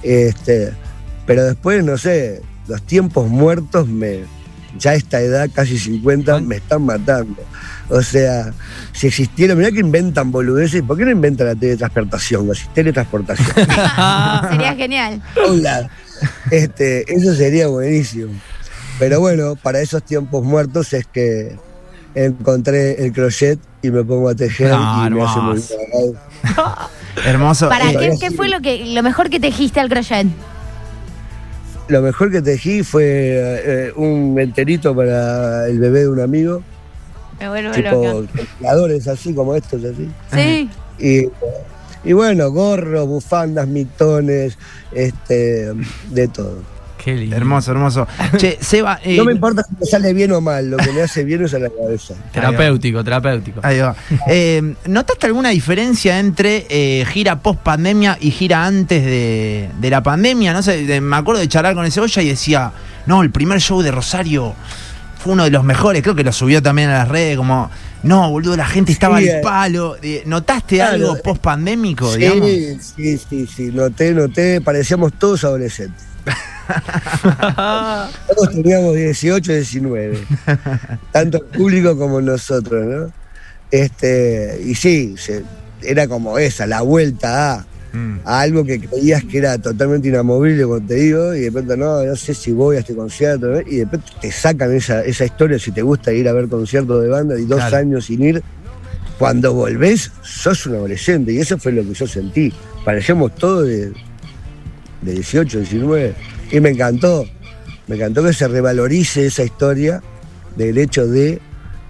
Este, 0.04 0.74
pero 1.26 1.44
después, 1.44 1.84
no 1.84 1.98
sé, 1.98 2.42
los 2.68 2.82
tiempos 2.84 3.30
muertos 3.30 3.88
me, 3.88 4.24
ya 4.78 4.92
a 4.92 4.96
esta 4.96 5.20
edad, 5.20 5.50
casi 5.54 5.78
50, 5.78 6.42
me 6.42 6.58
están 6.58 6.84
matando. 6.84 7.42
O 7.90 8.02
sea, 8.02 8.52
si 8.94 9.08
existiera, 9.08 9.56
mirá 9.56 9.72
que 9.72 9.80
inventan 9.80 10.32
boludeces, 10.32 10.82
¿por 10.82 10.98
qué 10.98 11.06
no 11.06 11.12
inventan 11.12 11.48
la 11.48 11.56
teletransportación? 11.56 12.48
La 12.48 12.56
teletransportación. 12.74 13.48
sería 14.50 14.76
genial. 14.76 15.22
Hola. 15.48 15.90
Este, 16.50 17.12
eso 17.14 17.36
sería 17.36 17.68
buenísimo. 17.68 18.34
Pero 18.98 19.20
bueno, 19.20 19.56
para 19.56 19.82
esos 19.82 20.04
tiempos 20.04 20.44
muertos 20.44 20.94
es 20.94 21.06
que 21.06 21.58
encontré 22.16 23.04
el 23.04 23.12
crochet 23.12 23.60
y 23.82 23.92
me 23.92 24.04
pongo 24.04 24.30
a 24.30 24.36
tejer 24.36 24.74
y 24.74 25.10
me 25.10 25.22
hace 25.22 25.40
muy 25.40 25.62
Hermoso. 27.26 27.70
¿Para 27.70 27.92
eh, 27.92 27.98
qué, 28.00 28.18
qué 28.20 28.32
fue 28.32 28.48
lo 28.48 28.62
que 28.62 28.86
lo 28.86 29.04
mejor 29.04 29.30
que 29.30 29.40
tejiste 29.40 29.80
al 29.80 29.90
crochet? 29.90 30.28
Lo 31.88 32.02
mejor 32.02 32.32
que 32.32 32.42
tejí 32.42 32.84
fue 32.84 33.04
eh, 33.06 33.94
un 33.96 34.40
enterito 34.40 34.96
para 34.96 35.68
el 35.68 35.80
bebé 35.80 36.02
de 36.02 36.10
un 36.10 36.20
amigo. 36.20 36.64
Me 37.40 37.50
vuelvo 37.50 37.72
tipo 37.72 38.22
ventiladores 38.34 39.08
así 39.08 39.34
como 39.34 39.56
estos 39.56 39.84
así. 39.84 40.10
Sí. 40.98 41.32
Y, 42.04 42.14
bueno, 42.14 42.52
gorros, 42.52 43.08
bufandas, 43.08 43.68
mitones, 43.68 44.58
este, 44.92 45.74
de 46.12 46.28
todo. 46.28 46.75
Hermoso, 47.12 47.72
hermoso. 47.72 48.08
Che, 48.38 48.58
Seba. 48.60 49.00
Eh, 49.04 49.18
no 49.18 49.26
me 49.26 49.34
importa 49.34 49.64
si 49.64 49.76
me 49.80 49.86
sale 49.86 50.14
bien 50.14 50.32
o 50.32 50.42
mal, 50.42 50.70
lo 50.72 50.78
que 50.78 50.92
me 50.92 51.02
hace 51.02 51.24
bien 51.24 51.44
es 51.44 51.54
a 51.54 51.60
la 51.60 51.70
cabeza. 51.70 52.16
Terapéutico, 52.32 53.04
terapéutico. 53.04 53.60
Ahí 53.64 53.80
va. 53.80 53.96
Eh, 54.28 54.76
¿Notaste 54.88 55.28
alguna 55.28 55.50
diferencia 55.50 56.20
entre 56.20 56.66
eh, 56.70 57.06
gira 57.06 57.40
post 57.40 57.60
pandemia 57.60 58.18
y 58.20 58.32
gira 58.32 58.66
antes 58.66 59.04
de, 59.04 59.70
la 59.90 60.02
pandemia? 60.02 60.54
No 60.54 60.64
sé, 60.64 61.00
me 61.02 61.16
acuerdo 61.16 61.42
de 61.42 61.48
charlar 61.48 61.76
con 61.76 61.86
ese 61.86 62.02
olla 62.02 62.22
y 62.22 62.30
decía, 62.30 62.72
no, 63.06 63.22
el 63.22 63.32
primer 63.32 63.60
show 63.60 63.82
de 63.82 63.92
Rosario 63.92 64.56
fue 65.20 65.34
uno 65.34 65.44
de 65.44 65.52
los 65.52 65.64
mejores, 65.64 66.02
creo 66.02 66.16
que 66.16 66.24
lo 66.24 66.32
subió 66.32 66.62
también 66.62 66.90
a 66.90 67.00
las 67.00 67.08
redes, 67.08 67.38
como, 67.38 67.70
no, 68.04 68.30
boludo, 68.30 68.56
la 68.56 68.66
gente 68.66 68.92
estaba 68.92 69.18
al 69.18 69.42
palo. 69.42 69.98
¿Notaste 70.26 70.82
algo 70.82 71.18
post 71.24 71.42
pandémico, 71.42 72.12
sí, 72.14 72.78
Sí, 72.80 73.18
sí, 73.18 73.48
sí, 73.48 73.72
noté, 73.74 74.14
noté, 74.14 74.62
parecíamos 74.62 75.14
todos 75.14 75.44
adolescentes. 75.44 76.15
Todos 78.36 78.52
teníamos 78.52 78.96
18, 78.96 79.52
19. 79.52 80.20
Tanto 81.12 81.38
el 81.38 81.44
público 81.58 81.98
como 81.98 82.22
nosotros, 82.22 82.86
¿no? 82.86 83.12
Este, 83.72 84.62
y 84.64 84.76
sí, 84.76 85.16
era 85.82 86.08
como 86.08 86.38
esa, 86.38 86.66
la 86.68 86.82
vuelta 86.82 87.66
mm. 87.94 88.20
a, 88.24 88.42
algo 88.42 88.64
que 88.64 88.80
creías 88.80 89.24
que 89.24 89.40
era 89.40 89.58
totalmente 89.58 90.08
inamovible, 90.08 90.64
como 90.64 90.82
te 90.82 90.96
digo, 90.96 91.34
y 91.34 91.42
de 91.42 91.52
pronto 91.52 91.76
no, 91.76 92.04
no 92.04 92.16
sé 92.16 92.34
si 92.34 92.52
voy 92.52 92.78
a 92.78 92.80
este 92.80 92.96
concierto, 92.96 93.62
y 93.62 93.78
de 93.78 93.88
pronto 93.88 94.08
te 94.22 94.32
sacan 94.32 94.74
esa, 94.74 95.02
esa 95.04 95.26
historia 95.26 95.60
si 95.60 95.72
te 95.72 95.82
gusta 95.82 96.14
ir 96.14 96.30
a 96.30 96.34
ver 96.34 96.48
conciertos 96.48 97.02
de 97.02 97.10
banda 97.10 97.40
y 97.40 97.46
dos 97.46 97.62
años 97.74 98.06
sin 98.06 98.24
ir. 98.24 98.44
Cuando 99.18 99.54
volvés, 99.54 100.12
sos 100.22 100.66
un 100.66 100.76
adolescente, 100.76 101.32
y 101.32 101.40
eso 101.40 101.58
fue 101.58 101.72
lo 101.72 101.84
que 101.84 101.94
yo 101.94 102.06
sentí. 102.06 102.54
Parecíamos 102.84 103.34
todos 103.36 103.66
de, 103.66 103.94
de 105.02 105.14
18, 105.14 105.60
19. 105.60 106.16
Y 106.52 106.60
me 106.60 106.70
encantó, 106.70 107.26
me 107.88 107.96
encantó 107.96 108.24
que 108.24 108.34
se 108.34 108.48
revalorice 108.48 109.26
esa 109.26 109.44
historia 109.44 110.02
del 110.56 110.78
hecho 110.78 111.08
de 111.08 111.42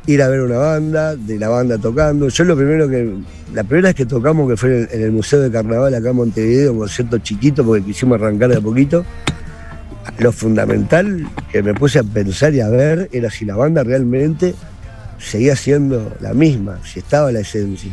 ir 0.08 0.22
a 0.22 0.28
ver 0.28 0.42
una 0.42 0.58
banda, 0.58 1.16
de 1.16 1.40
la 1.40 1.50
banda 1.50 1.78
tocando. 1.78 2.30
Yo 2.30 2.44
lo 2.44 2.56
primero 2.56 2.88
que, 2.88 3.16
la 3.54 3.64
primera 3.64 3.90
vez 3.90 3.96
que 3.96 4.06
tocamos, 4.06 4.50
que 4.50 4.58
fue 4.58 4.88
en 4.92 5.02
el 5.02 5.12
Museo 5.12 5.40
de 5.40 5.52
Carnaval 5.52 5.94
acá 5.94 6.10
en 6.10 6.16
Montevideo, 6.16 6.74
un 6.74 6.80
concierto 6.80 7.18
chiquito 7.20 7.66
porque 7.66 7.84
quisimos 7.84 8.22
arrancar 8.22 8.50
de 8.50 8.58
a 8.58 8.62
poquito, 8.62 9.06
lo 10.20 10.32
fundamental 10.32 11.28
que 11.52 11.64
me 11.64 11.74
puse 11.74 12.00
a 12.00 12.04
pensar 12.04 12.54
y 12.54 12.62
a 12.62 12.70
ver 12.70 13.10
era 13.12 13.30
si 13.30 13.46
la 13.46 13.56
banda 13.56 13.84
realmente 13.84 14.54
seguía 15.18 15.56
siendo 15.56 16.16
la 16.20 16.34
misma, 16.34 16.80
si 16.84 17.00
estaba 17.00 17.32
la 17.32 17.40
esencia. 17.40 17.92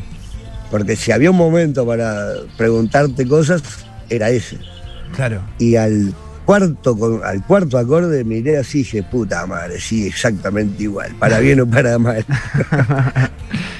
Porque 0.71 0.97
si 0.97 1.13
había 1.13 1.31
un 1.31 1.37
momento 1.37 1.87
para 1.87 2.33
preguntarte 2.57 3.27
cosas, 3.27 3.63
era 4.09 4.31
ese. 4.31 4.59
Claro. 5.15 5.43
Y 5.59 5.77
al 5.77 6.15
cuarto, 6.45 7.21
al 7.25 7.47
cuarto 7.47 7.79
acorde 7.79 8.25
miré 8.25 8.59
así 8.59 8.79
y 8.79 8.83
dije, 8.83 9.03
puta 9.03 9.47
madre, 9.47 9.81
sí, 9.81 10.07
exactamente 10.07 10.83
igual, 10.83 11.15
para 11.19 11.39
bien 11.39 11.61
o 11.61 11.67
para 11.67 11.99
mal. 11.99 12.25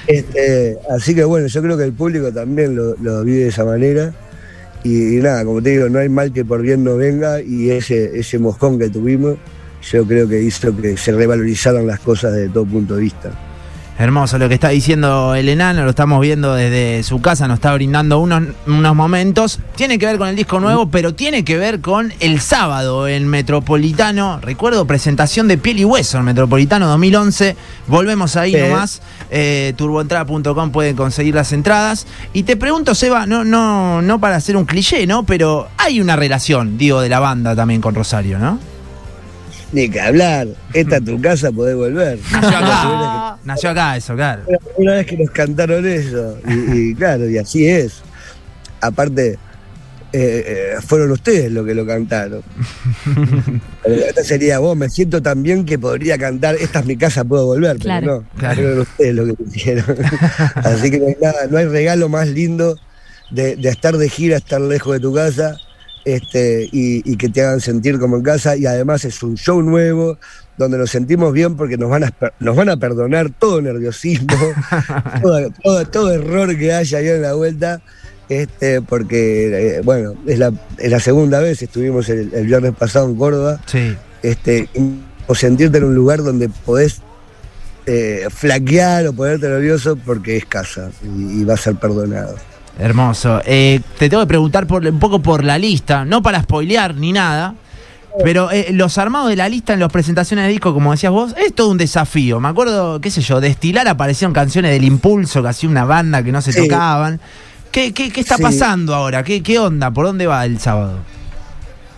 Este, 0.05 0.77
así 0.89 1.15
que 1.15 1.23
bueno, 1.23 1.47
yo 1.47 1.61
creo 1.61 1.77
que 1.77 1.85
el 1.85 1.93
público 1.93 2.29
también 2.29 2.75
lo, 2.75 3.23
vive 3.23 3.43
de 3.43 3.47
esa 3.47 3.63
manera. 3.63 4.13
Y, 4.83 5.15
nada, 5.21 5.45
como 5.45 5.61
te 5.61 5.69
digo, 5.69 5.87
no 5.87 5.99
hay 5.99 6.09
mal 6.09 6.33
que 6.33 6.43
por 6.43 6.61
bien 6.61 6.83
no 6.83 6.97
venga 6.97 7.41
y 7.41 7.71
ese, 7.71 8.19
ese 8.19 8.37
moscón 8.37 8.77
que 8.77 8.89
tuvimos, 8.89 9.37
yo 9.81 10.05
creo 10.05 10.27
que 10.27 10.41
hizo 10.41 10.75
que 10.75 10.97
se 10.97 11.13
revalorizaran 11.13 11.87
las 11.87 12.01
cosas 12.01 12.33
desde 12.33 12.49
todo 12.49 12.65
punto 12.65 12.95
de 12.95 13.01
vista. 13.01 13.31
Hermoso 13.97 14.39
lo 14.39 14.47
que 14.49 14.55
está 14.55 14.69
diciendo 14.69 15.35
el 15.35 15.49
enano, 15.49 15.83
lo 15.83 15.91
estamos 15.91 16.19
viendo 16.19 16.55
desde 16.55 17.03
su 17.03 17.21
casa, 17.21 17.47
nos 17.47 17.57
está 17.57 17.73
brindando 17.75 18.19
unos, 18.19 18.43
unos 18.65 18.95
momentos. 18.95 19.59
Tiene 19.75 19.99
que 19.99 20.07
ver 20.07 20.17
con 20.17 20.29
el 20.29 20.35
disco 20.35 20.59
nuevo, 20.59 20.89
pero 20.89 21.13
tiene 21.13 21.45
que 21.45 21.57
ver 21.57 21.79
con 21.79 22.11
el 22.19 22.39
sábado 22.39 23.07
en 23.07 23.27
Metropolitano. 23.27 24.39
Recuerdo 24.41 24.87
presentación 24.87 25.47
de 25.47 25.59
Piel 25.59 25.79
y 25.79 25.85
Hueso 25.85 26.17
en 26.17 26.25
Metropolitano 26.25 26.87
2011. 26.87 27.55
Volvemos 27.85 28.35
ahí 28.35 28.55
nomás. 28.55 29.03
Eh, 29.29 29.73
turboentrada.com 29.77 30.71
pueden 30.71 30.95
conseguir 30.95 31.35
las 31.35 31.53
entradas. 31.53 32.07
Y 32.33 32.43
te 32.43 32.57
pregunto, 32.57 32.95
Seba, 32.95 33.27
no, 33.27 33.43
no, 33.43 34.01
no 34.01 34.19
para 34.19 34.37
hacer 34.37 34.57
un 34.57 34.65
cliché, 34.65 35.05
¿no? 35.05 35.23
Pero 35.23 35.67
hay 35.77 36.01
una 36.01 36.15
relación, 36.15 36.79
digo, 36.79 36.99
de 36.99 37.09
la 37.09 37.19
banda 37.19 37.55
también 37.55 37.79
con 37.79 37.93
Rosario, 37.93 38.39
¿no? 38.39 38.72
Ni 39.73 39.89
que 39.89 39.99
hablar. 39.99 40.47
Esta 40.71 40.97
es 40.97 41.05
tu 41.05 41.19
casa, 41.19 41.51
podés 41.51 41.75
volver. 41.75 42.19
Nació 42.31 42.57
acá. 42.57 43.37
Nació 43.43 43.69
acá 43.71 43.97
eso, 43.97 44.15
claro. 44.15 44.43
Una 44.77 44.93
vez 44.93 45.07
que 45.07 45.17
nos 45.17 45.31
cantaron 45.31 45.85
eso. 45.85 46.37
Y, 46.47 46.93
claro, 46.93 47.27
y 47.27 47.39
así 47.39 47.67
es. 47.67 48.03
Aparte, 48.79 49.31
eh, 49.31 49.37
eh, 50.13 50.75
fueron 50.85 51.11
ustedes 51.11 51.51
los 51.51 51.65
que 51.65 51.73
lo 51.73 51.87
cantaron. 51.87 52.43
esta 53.83 54.23
sería 54.23 54.59
vos, 54.59 54.77
me 54.77 54.89
siento 54.89 55.23
tan 55.23 55.41
bien 55.41 55.65
que 55.65 55.79
podría 55.79 56.17
cantar 56.19 56.55
Esta 56.55 56.79
es 56.79 56.85
mi 56.85 56.95
casa, 56.95 57.23
puedo 57.25 57.47
volver. 57.47 57.77
Pero 57.81 58.23
no, 58.35 58.53
fueron 58.53 58.79
ustedes 58.81 59.15
los 59.15 59.27
que 59.35 59.43
hicieron. 59.43 59.97
así 60.55 60.91
que 60.91 60.99
no 60.99 61.07
hay 61.07 61.15
nada, 61.19 61.47
no 61.49 61.57
hay 61.57 61.65
regalo 61.65 62.09
más 62.09 62.27
lindo 62.27 62.77
de, 63.31 63.55
de 63.55 63.69
estar 63.69 63.97
de 63.97 64.07
gira, 64.07 64.37
estar 64.37 64.61
lejos 64.61 64.93
de 64.93 64.99
tu 64.99 65.13
casa 65.15 65.57
este, 66.05 66.67
y, 66.71 67.15
que 67.17 67.29
te 67.29 67.41
hagan 67.41 67.61
sentir 67.61 67.99
como 67.99 68.17
en 68.17 68.23
casa. 68.23 68.55
Y 68.55 68.65
además 68.65 69.05
es 69.05 69.21
un 69.23 69.35
show 69.35 69.61
nuevo 69.61 70.17
donde 70.57 70.77
nos 70.77 70.91
sentimos 70.91 71.33
bien 71.33 71.55
porque 71.55 71.77
nos 71.77 71.89
van 71.89 72.03
a, 72.03 72.13
nos 72.39 72.55
van 72.55 72.69
a 72.69 72.77
perdonar 72.77 73.31
todo 73.31 73.61
nerviosismo, 73.61 74.37
todo, 75.91 76.11
error 76.11 76.57
que 76.57 76.73
haya 76.73 76.97
ahí 76.99 77.07
en 77.07 77.21
la 77.21 77.33
vuelta. 77.33 77.81
Este, 78.29 78.81
porque, 78.81 79.77
eh, 79.77 79.81
bueno, 79.83 80.13
es 80.25 80.39
la, 80.39 80.51
es 80.77 80.89
la, 80.89 80.99
segunda 80.99 81.39
vez, 81.39 81.61
estuvimos 81.61 82.07
el, 82.09 82.29
viernes 82.45 82.73
pasado 82.73 83.09
en 83.09 83.15
Córdoba. 83.15 83.59
Sí. 83.65 83.95
Este, 84.21 84.69
o 85.27 85.35
sentirte 85.35 85.77
en 85.77 85.83
un 85.85 85.95
lugar 85.95 86.23
donde 86.23 86.49
podés 86.49 87.01
eh, 87.85 88.27
flaquear 88.29 89.07
o 89.07 89.13
ponerte 89.13 89.49
nervioso 89.49 89.97
porque 89.97 90.37
es 90.37 90.45
casa 90.45 90.89
y 91.03 91.43
va 91.43 91.55
a 91.55 91.57
ser 91.57 91.75
perdonado. 91.75 92.35
Hermoso. 92.79 93.41
Eh, 93.45 93.81
te 93.99 94.09
tengo 94.09 94.23
que 94.23 94.27
preguntar 94.27 94.65
por, 94.67 94.85
un 94.85 94.99
poco 94.99 95.19
por 95.19 95.43
la 95.43 95.57
lista, 95.57 96.05
no 96.05 96.21
para 96.21 96.41
spoilear 96.41 96.95
ni 96.95 97.11
nada, 97.11 97.55
Pero 98.23 98.51
eh, 98.51 98.67
los 98.71 98.97
armados 98.97 99.29
de 99.29 99.35
la 99.35 99.49
lista 99.49 99.73
en 99.73 99.79
las 99.79 99.91
presentaciones 99.91 100.45
de 100.45 100.51
disco, 100.51 100.73
como 100.73 100.91
decías 100.91 101.11
vos, 101.11 101.35
es 101.37 101.53
todo 101.53 101.69
un 101.69 101.77
desafío. 101.77 102.39
Me 102.39 102.49
acuerdo, 102.49 103.01
qué 103.01 103.09
sé 103.09 103.21
yo, 103.21 103.41
de 103.41 103.47
estilar 103.47 103.87
aparecieron 103.87 104.33
canciones 104.33 104.71
del 104.71 104.83
Impulso, 104.83 105.41
que 105.41 105.49
hacía 105.49 105.69
una 105.69 105.85
banda 105.85 106.23
que 106.23 106.31
no 106.31 106.41
se 106.41 106.53
tocaban. 106.53 107.19
¿Qué, 107.71 107.91
qué, 107.91 108.11
qué 108.11 108.21
está 108.21 108.37
pasando 108.37 108.93
ahora? 108.93 109.23
¿Qué, 109.23 109.41
¿Qué 109.41 109.57
onda? 109.57 109.89
¿Por 109.89 110.05
dónde 110.05 110.27
va 110.27 110.45
el 110.45 110.59
sábado? 110.59 110.99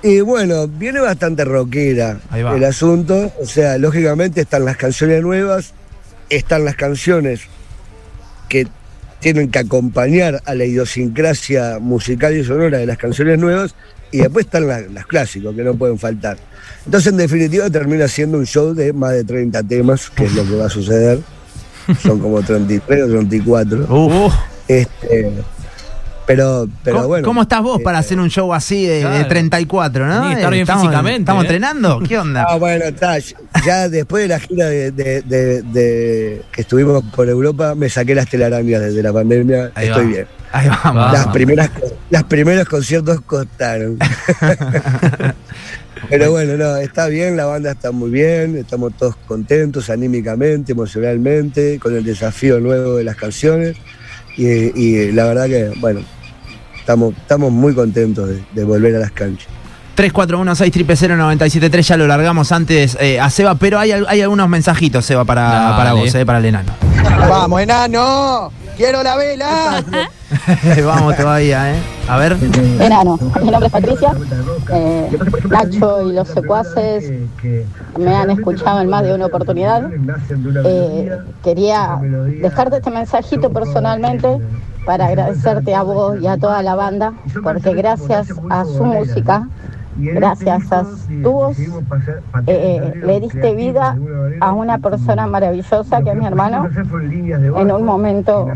Y 0.03 0.21
bueno, 0.21 0.67
viene 0.67 0.99
bastante 1.01 1.43
rockera 1.43 2.19
el 2.33 2.63
asunto. 2.63 3.33
O 3.41 3.45
sea, 3.45 3.77
lógicamente 3.77 4.41
están 4.41 4.63
las 4.63 4.77
canciones 4.77 5.21
nuevas, 5.21 5.73
están 6.29 6.63
las 6.63 6.75
canciones 6.75 7.41
que 8.47 8.67
tienen 9.25 9.49
que 9.49 9.57
acompañar 9.57 10.43
a 10.45 10.53
la 10.53 10.65
idiosincrasia 10.65 11.79
musical 11.79 12.37
y 12.37 12.43
sonora 12.43 12.77
de 12.77 12.85
las 12.85 12.99
canciones 12.99 13.39
nuevas, 13.39 13.73
y 14.11 14.19
después 14.19 14.45
están 14.45 14.67
las, 14.67 14.83
clásicos 15.07 15.55
que 15.55 15.63
no 15.63 15.73
pueden 15.73 15.97
faltar. 15.97 16.37
Entonces, 16.85 17.11
en 17.11 17.17
definitiva, 17.17 17.67
termina 17.71 18.07
siendo 18.07 18.37
un 18.37 18.45
show 18.45 18.75
de 18.75 18.93
más 18.93 19.13
de 19.13 19.23
30 19.23 19.63
temas, 19.63 20.11
que 20.11 20.25
es 20.25 20.35
lo 20.35 20.45
que 20.45 20.55
va 20.55 20.67
a 20.67 20.69
suceder. 20.69 21.21
Son 22.03 22.19
como 22.19 22.43
33 22.43 23.01
o 23.01 23.07
34. 23.07 24.31
Este, 24.67 25.31
pero, 26.27 26.67
pero 26.83 26.97
¿Cómo, 26.97 27.07
bueno. 27.07 27.25
¿Cómo 27.25 27.41
estás 27.41 27.63
vos 27.63 27.81
para 27.81 27.97
hacer 27.97 28.19
un 28.19 28.29
show 28.29 28.53
así 28.53 28.85
de, 28.85 29.25
34, 29.27 30.05
no? 30.05 30.29
estar 30.29 30.51
bien 30.51 30.61
¿Estamos, 30.61 30.83
físicamente. 30.83 31.21
¿Estamos 31.21 31.43
¿eh? 31.43 31.47
entrenando? 31.47 31.99
¿Qué 32.07 32.19
onda? 32.19 32.45
Ah, 32.47 32.57
bueno, 32.57 32.85
está. 32.85 33.17
Ya 33.65 33.89
después 33.89 34.23
de 34.23 34.27
la 34.29 34.39
gira 34.39 34.67
de, 34.69 34.91
de- 34.91 35.21
de- 35.21 35.61
de- 35.63 36.41
que 36.51 36.61
estuvimos 36.61 37.03
por 37.15 37.27
Europa, 37.27 37.73
me 37.75 37.89
saqué 37.89 38.13
las 38.15 38.29
telarañas 38.29 38.81
desde 38.81 39.01
la 39.01 39.11
pandemia. 39.11 39.71
Ahí 39.75 39.87
Estoy 39.87 40.03
va. 40.05 40.09
bien. 40.09 40.27
Ahí 40.51 40.67
vamos. 40.69 41.03
Ah. 41.07 41.11
Las 41.13 41.27
primeras, 41.27 41.69
las 42.09 42.23
primeros 42.25 42.67
conciertos 42.69 43.21
costaron. 43.21 43.97
Pero 46.09 46.31
bueno, 46.31 46.55
no, 46.57 46.75
está 46.77 47.07
bien, 47.07 47.35
la 47.35 47.45
banda 47.45 47.71
está 47.71 47.91
muy 47.91 48.11
bien, 48.11 48.57
estamos 48.57 48.95
todos 48.97 49.15
contentos 49.27 49.89
anímicamente, 49.89 50.73
emocionalmente, 50.73 51.79
con 51.79 51.95
el 51.95 52.03
desafío 52.03 52.59
nuevo 52.59 52.95
de 52.97 53.03
las 53.03 53.15
canciones. 53.15 53.75
Y, 54.37 54.45
y 54.79 55.11
la 55.13 55.25
verdad 55.25 55.45
que, 55.47 55.71
bueno, 55.79 56.01
estamos, 56.77 57.15
estamos 57.17 57.51
muy 57.51 57.73
contentos 57.73 58.29
de, 58.29 58.43
de 58.53 58.63
volver 58.63 58.95
a 58.97 58.99
las 58.99 59.11
canchas. 59.11 59.47
341-600-973, 59.95 61.81
ya 61.81 61.97
lo 61.97 62.07
largamos 62.07 62.51
antes 62.51 62.97
eh, 62.99 63.19
a 63.19 63.29
Seba, 63.29 63.55
pero 63.55 63.79
hay, 63.79 63.91
al- 63.91 64.05
hay 64.07 64.21
algunos 64.21 64.47
mensajitos, 64.49 65.05
Seba, 65.05 65.25
para, 65.25 65.43
Dale. 65.49 65.75
para 65.77 65.93
vos, 65.93 66.13
eh, 66.15 66.25
para 66.25 66.39
el 66.39 66.45
enano. 66.45 66.71
Vamos, 67.29 67.61
enano. 67.61 68.51
Quiero 68.77 69.01
la 69.03 69.15
vela. 69.15 69.81
Vamos 70.85 71.15
todavía, 71.15 71.73
¿eh? 71.73 71.77
A 72.09 72.17
ver. 72.17 72.35
Enano, 72.79 73.17
mi 73.41 73.49
nombre 73.49 73.67
es 73.67 73.71
Patricia. 73.71 74.11
Eh, 74.73 75.17
Nacho 75.49 76.09
y 76.09 76.13
los 76.13 76.27
secuaces 76.27 77.09
me 77.97 78.13
han 78.15 78.31
escuchado 78.31 78.81
en 78.81 78.89
más 78.89 79.03
de 79.03 79.13
una 79.13 79.27
oportunidad. 79.27 79.89
Eh, 80.65 81.09
quería 81.41 81.97
dejarte 82.41 82.77
este 82.77 82.91
mensajito 82.91 83.49
personalmente 83.49 84.39
para 84.85 85.05
agradecerte 85.07 85.73
a 85.73 85.81
vos 85.83 86.17
y 86.21 86.27
a 86.27 86.35
toda 86.37 86.61
la 86.61 86.75
banda, 86.75 87.13
porque 87.43 87.73
gracias 87.73 88.27
a 88.49 88.65
su 88.65 88.83
música, 88.83 89.47
gracias 89.97 90.71
a 90.71 90.83
tu 91.23 91.31
voz, 91.31 91.57
eh, 92.47 92.93
le 93.05 93.19
diste 93.21 93.55
vida 93.55 93.97
a 94.41 94.53
una 94.53 94.77
persona 94.79 95.25
maravillosa 95.27 96.01
que 96.03 96.09
es 96.11 96.15
mi 96.17 96.25
hermano 96.25 96.67
en 97.57 97.71
un 97.71 97.83
momento 97.85 98.47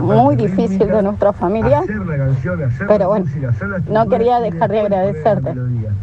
muy 0.00 0.36
difícil 0.36 0.86
de 0.86 1.02
nuestra 1.02 1.32
familia. 1.32 1.82
Pero 2.86 3.08
bueno, 3.08 3.26
no 3.88 4.08
quería 4.08 4.40
dejar 4.40 4.70
de 4.70 4.80
agradecerte. 4.80 5.54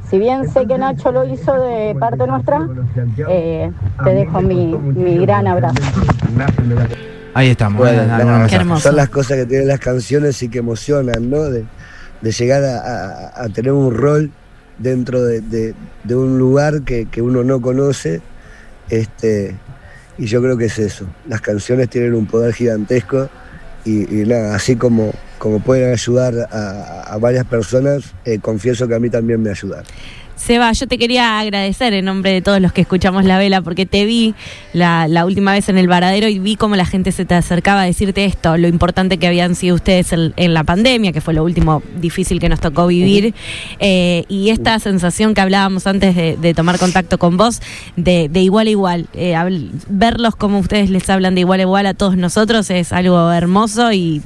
Si 0.10 0.20
bien 0.20 0.50
sé 0.50 0.66
que 0.68 0.78
Nacho 0.78 1.12
lo 1.12 1.26
hizo 1.26 1.54
de 1.54 1.96
parte 2.00 2.28
nuestra, 2.28 2.68
eh, 3.30 3.72
te 4.04 4.10
dejo 4.14 4.42
mi, 4.42 4.76
mi 4.76 5.18
gran 5.26 5.48
abrazo. 5.48 5.76
Ahí 7.34 7.50
estamos. 7.50 7.80
Bueno, 7.80 8.02
eh, 8.02 8.08
mensajes. 8.26 8.54
hermoso. 8.54 8.82
son 8.90 8.96
las 8.98 9.10
cosas 9.10 9.38
que 9.38 9.46
tienen 9.46 9.68
las 9.70 9.80
canciones 9.80 10.42
y 10.44 10.50
que 10.50 10.60
emocionan, 10.60 11.30
¿no? 11.30 11.44
De, 11.44 11.64
de 12.22 12.32
llegar 12.32 12.64
a, 12.64 12.78
a- 12.80 13.44
a 13.46 13.50
tener 13.50 13.72
un 13.72 13.96
rol 13.96 14.32
dentro 14.82 15.24
de, 15.24 15.74
un 16.10 16.38
lugar 16.38 16.82
que, 16.84 17.08
uno 17.22 17.44
no 17.44 17.62
conoce. 17.62 18.22
Este, 18.90 19.56
y 20.18 20.26
yo 20.26 20.42
creo 20.42 20.58
que 20.58 20.66
es 20.66 20.80
eso. 20.80 21.08
Las 21.28 21.42
canciones 21.42 21.90
tienen 21.90 22.14
un 22.14 22.26
poder 22.26 22.54
gigantesco 22.54 23.30
y, 23.86 24.06
nada, 24.28 24.56
así 24.56 24.76
como, 24.76 25.14
como 25.38 25.60
pueden 25.60 25.92
ayudar 25.92 26.34
a, 26.52 27.18
varias 27.20 27.46
personas, 27.46 28.14
eh, 28.26 28.40
confieso 28.40 28.88
que 28.88 28.96
a 28.96 29.00
mí 29.00 29.10
también 29.10 29.42
me 29.42 29.50
ayudaron. 29.50 29.86
Seba, 30.42 30.72
yo 30.72 30.88
te 30.88 30.98
quería 30.98 31.40
agradecer 31.40 31.94
en 31.94 32.06
nombre 32.06 32.32
de 32.32 32.42
todos 32.42 32.60
los 32.60 32.74
que 32.74 32.82
escuchamos 32.82 33.26
la 33.26 33.38
vela, 33.38 33.62
porque 33.62 33.86
te 33.86 34.06
vi 34.06 34.34
la, 34.74 35.08
la 35.08 35.24
última 35.28 35.52
vez 35.52 35.70
en 35.70 35.78
el 35.78 35.88
varadero 35.88 36.28
y 36.28 36.40
vi 36.40 36.56
cómo 36.56 36.76
la 36.76 36.86
gente 36.86 37.12
se 37.12 37.26
te 37.26 37.36
acercaba 37.36 37.84
a 37.84 37.86
decirte 37.86 38.26
esto, 38.26 38.58
lo 38.58 38.68
importante 38.68 39.20
que 39.20 39.28
habían 39.28 39.54
sido 39.54 39.76
ustedes 39.76 40.12
en, 40.14 40.54
la 40.56 40.64
pandemia, 40.64 41.12
que 41.12 41.22
fue 41.22 41.36
lo 41.36 41.44
último 41.44 41.84
difícil 41.96 42.40
que 42.40 42.50
nos 42.50 42.60
tocó 42.60 42.88
vivir, 42.88 43.36
eh, 43.78 44.24
y 44.30 44.50
esta 44.50 44.80
sensación 44.80 45.36
que 45.36 45.42
hablábamos 45.42 45.86
antes 45.86 46.16
de, 46.16 46.54
tomar 46.56 46.80
contacto 46.80 47.20
con 47.20 47.38
vos, 47.38 47.62
de, 47.96 48.28
de 48.28 48.42
igual 48.42 48.66
a 48.66 48.70
igual, 48.72 49.08
eh, 49.14 49.36
verlos 49.90 50.36
como 50.36 50.58
ustedes 50.58 50.90
les 50.90 51.08
hablan 51.08 51.36
de 51.36 51.42
igual 51.42 51.60
a 51.60 51.64
igual 51.64 51.86
a 51.86 51.94
todos 51.94 52.18
nosotros 52.18 52.72
es 52.72 52.92
algo 52.94 53.32
hermoso 53.32 53.94
y 53.94 54.22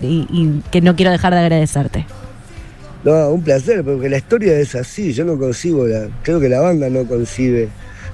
que 0.71 0.79
no 0.79 0.95
quiero 0.95 1.11
dejar 1.11 1.33
de 1.33 1.41
agradecerte. 1.41 2.05
No, 3.05 3.29
un 3.29 3.43
placer, 3.43 3.83
porque 3.83 4.09
la 4.09 4.17
historia 4.17 4.59
es 4.59 4.73
así. 4.73 5.13
Yo 5.13 5.23
no 5.25 5.37
concibo, 5.37 5.85
la, 5.85 6.09
creo 6.23 6.39
que 6.39 6.49
la 6.49 6.59
banda 6.59 6.89
no 6.89 7.05
concibe 7.05 7.69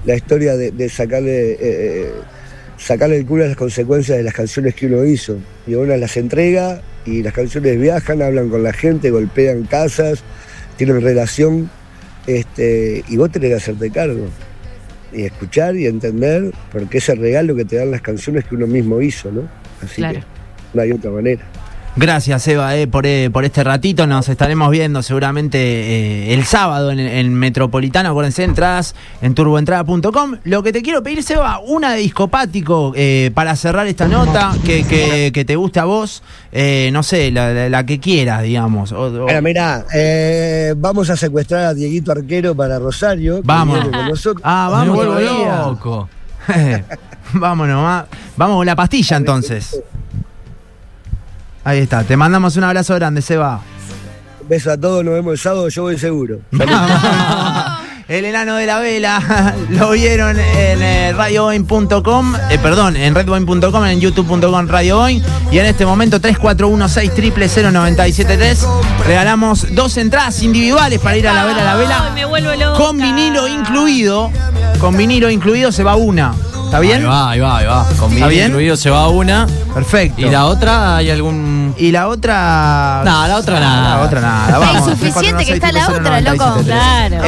la 0.06 0.16
historia 0.16 0.58
de, 0.58 0.72
de 0.72 0.90
sacarle, 0.90 1.52
eh, 1.54 1.58
eh, 1.62 2.12
sacarle 2.78 3.16
el 3.18 3.26
culo 3.26 3.46
a 3.46 3.48
las 3.48 3.56
consecuencias 3.56 4.18
de 4.18 4.24
las 4.24 4.34
canciones 4.34 4.76
que 4.76 4.88
uno 4.88 5.06
hizo. 5.06 5.38
Y 5.66 5.76
uno 5.76 5.96
las 5.96 6.18
entrega 6.18 6.82
y 7.06 7.24
las 7.24 7.34
canciones 7.34 7.80
viajan, 7.80 8.22
hablan 8.22 8.50
con 8.50 8.64
la 8.64 8.74
gente, 8.74 9.12
golpean 9.12 9.64
casas, 9.64 10.24
tienen 10.76 11.02
relación, 11.02 11.70
este, 12.28 13.04
y 13.08 13.16
vos 13.16 13.32
tenés 13.32 13.50
que 13.52 13.56
hacerte 13.56 13.90
cargo. 13.92 14.28
Y 15.14 15.24
escuchar 15.24 15.76
y 15.78 15.88
entender, 15.88 16.52
porque 16.72 16.98
es 16.98 17.08
el 17.10 17.20
regalo 17.20 17.56
que 17.56 17.64
te 17.64 17.78
dan 17.78 17.92
las 17.92 18.02
canciones 18.02 18.44
que 18.44 18.56
uno 18.56 18.68
mismo 18.68 19.02
hizo, 19.02 19.32
¿no? 19.32 19.48
Así 19.82 19.96
Claro. 19.96 20.20
que 20.20 20.26
no 20.74 20.82
hay 20.82 20.92
otra 20.92 21.12
manera. 21.12 21.44
Gracias, 21.98 22.48
Eva, 22.48 22.74
eh, 22.78 22.88
por, 22.88 23.06
eh, 23.06 23.30
por 23.32 23.44
este 23.44 23.66
ratito. 23.66 24.08
Nos 24.08 24.30
estaremos 24.30 24.72
viendo 24.72 25.04
seguramente 25.04 25.58
eh, 25.60 26.34
el 26.34 26.46
sábado 26.46 26.90
en, 26.92 27.00
en 27.02 27.34
Metropolitano. 27.34 28.10
Acuérdense, 28.10 28.46
entradas 28.46 28.96
en 29.22 29.36
turboentrada.com. 29.36 30.38
Lo 30.46 30.64
que 30.64 30.72
te 30.72 30.82
quiero 30.82 31.04
pedir, 31.04 31.22
Seba, 31.22 31.60
una 31.60 31.92
de 31.92 32.00
discopático 32.00 32.94
eh, 32.96 33.30
para 33.34 33.58
cerrar 33.58 33.88
esta 33.88 34.08
nota 34.08 34.54
que, 34.66 34.86
que- 34.86 35.32
que 35.34 35.44
te 35.44 35.58
guste 35.58 35.82
a 35.82 35.86
vos. 35.86 36.24
Eh, 36.54 36.90
no 36.94 37.04
sé, 37.04 37.30
la, 37.30 37.52
la- 37.54 37.68
la 37.70 37.86
que 37.86 38.00
quieras, 38.00 38.44
digamos. 38.44 38.94
O- 38.94 39.08
o- 39.08 39.24
Bueno, 39.24 39.42
mirá, 39.42 39.86
eh, 39.94 40.74
vamos 40.78 41.10
a 41.10 41.18
secuestrar 41.18 41.66
a 41.66 41.74
Dieguito 41.74 42.14
Arquero 42.14 42.56
para 42.56 42.80
Rosario. 42.80 43.42
Vamos. 43.44 43.80
con 43.84 43.92
nosotros. 44.08 44.42
Ah, 44.46 44.70
vamos, 44.72 45.06
loco. 45.66 46.08
Vámonos, 47.34 47.84
va- 47.84 48.08
vamos 48.38 48.58
con 48.58 48.66
la 48.66 48.76
pastilla 48.78 49.18
entonces. 49.18 49.80
Ahí 51.64 51.80
está, 51.80 52.04
te 52.04 52.18
mandamos 52.18 52.58
un 52.58 52.64
abrazo 52.64 52.96
grande, 52.96 53.22
Seba. 53.22 53.62
Un 54.42 54.50
beso 54.50 54.72
a 54.72 54.78
todos, 54.78 55.06
nos 55.06 55.14
vemos 55.14 55.34
el 55.34 55.40
sábado, 55.40 55.70
yo 55.70 55.84
voy 55.84 55.98
seguro. 55.98 56.40
El 58.12 58.26
enano 58.26 58.56
de 58.56 58.66
la 58.66 58.80
vela, 58.80 59.56
lo 59.70 59.92
vieron 59.92 60.38
en 60.38 60.82
eh, 60.82 61.12
eh, 61.12 62.60
perdón, 62.62 62.98
en 62.98 63.16
redboing.com, 63.16 63.86
en 63.86 64.02
youtube.com 64.02 64.68
Radio 64.68 64.98
Boing, 64.98 65.24
y 65.50 65.60
en 65.60 65.66
este 65.66 65.86
momento 65.86 66.20
3416 66.20 68.68
regalamos 69.06 69.74
dos 69.74 69.96
entradas 69.96 70.44
individuales 70.44 71.00
para 71.00 71.16
ir 71.16 71.26
a 71.26 71.34
la 71.34 71.46
vela 71.46 71.62
a 71.62 71.64
la 71.64 71.74
Ay, 71.74 71.80
vela, 71.80 72.12
me 72.14 72.26
vuelvo 72.26 72.54
loca. 72.54 72.78
con 72.78 72.98
vinilo 72.98 73.48
incluido, 73.48 74.30
con 74.82 74.98
vinilo 74.98 75.30
incluido 75.30 75.72
se 75.72 75.86
va 75.86 75.96
una, 75.96 76.34
¿está 76.72 76.80
bien? 76.80 77.02
Ahí 77.02 77.06
va, 77.06 77.32
ahí 77.32 77.40
va, 77.42 77.58
ahí 77.58 77.66
va. 77.66 77.86
Con 78.00 78.14
¿Está 78.14 78.28
bien? 78.28 78.48
incluido 78.48 78.78
se 78.78 78.90
va 78.90 79.10
una. 79.10 79.46
Perfecto. 79.74 80.22
¿Y 80.22 80.30
la 80.30 80.46
otra 80.46 80.96
hay 80.96 81.10
algún...? 81.10 81.76
Y 81.78 81.92
la 81.92 82.08
otra... 82.08 83.02
No, 83.04 83.28
la 83.28 83.38
otra 83.38 83.60
nada. 83.60 83.98
La 83.98 84.02
otra 84.04 84.22
nada. 84.22 84.46
Está 84.48 84.60
Vamos, 84.60 84.88
insuficiente 84.90 85.46
que 85.46 85.54
está 85.54 85.72
la 85.74 85.86
3416 85.86 86.00
otra, 86.00 86.22
loco. 86.22 86.64
Claro. 86.64 87.18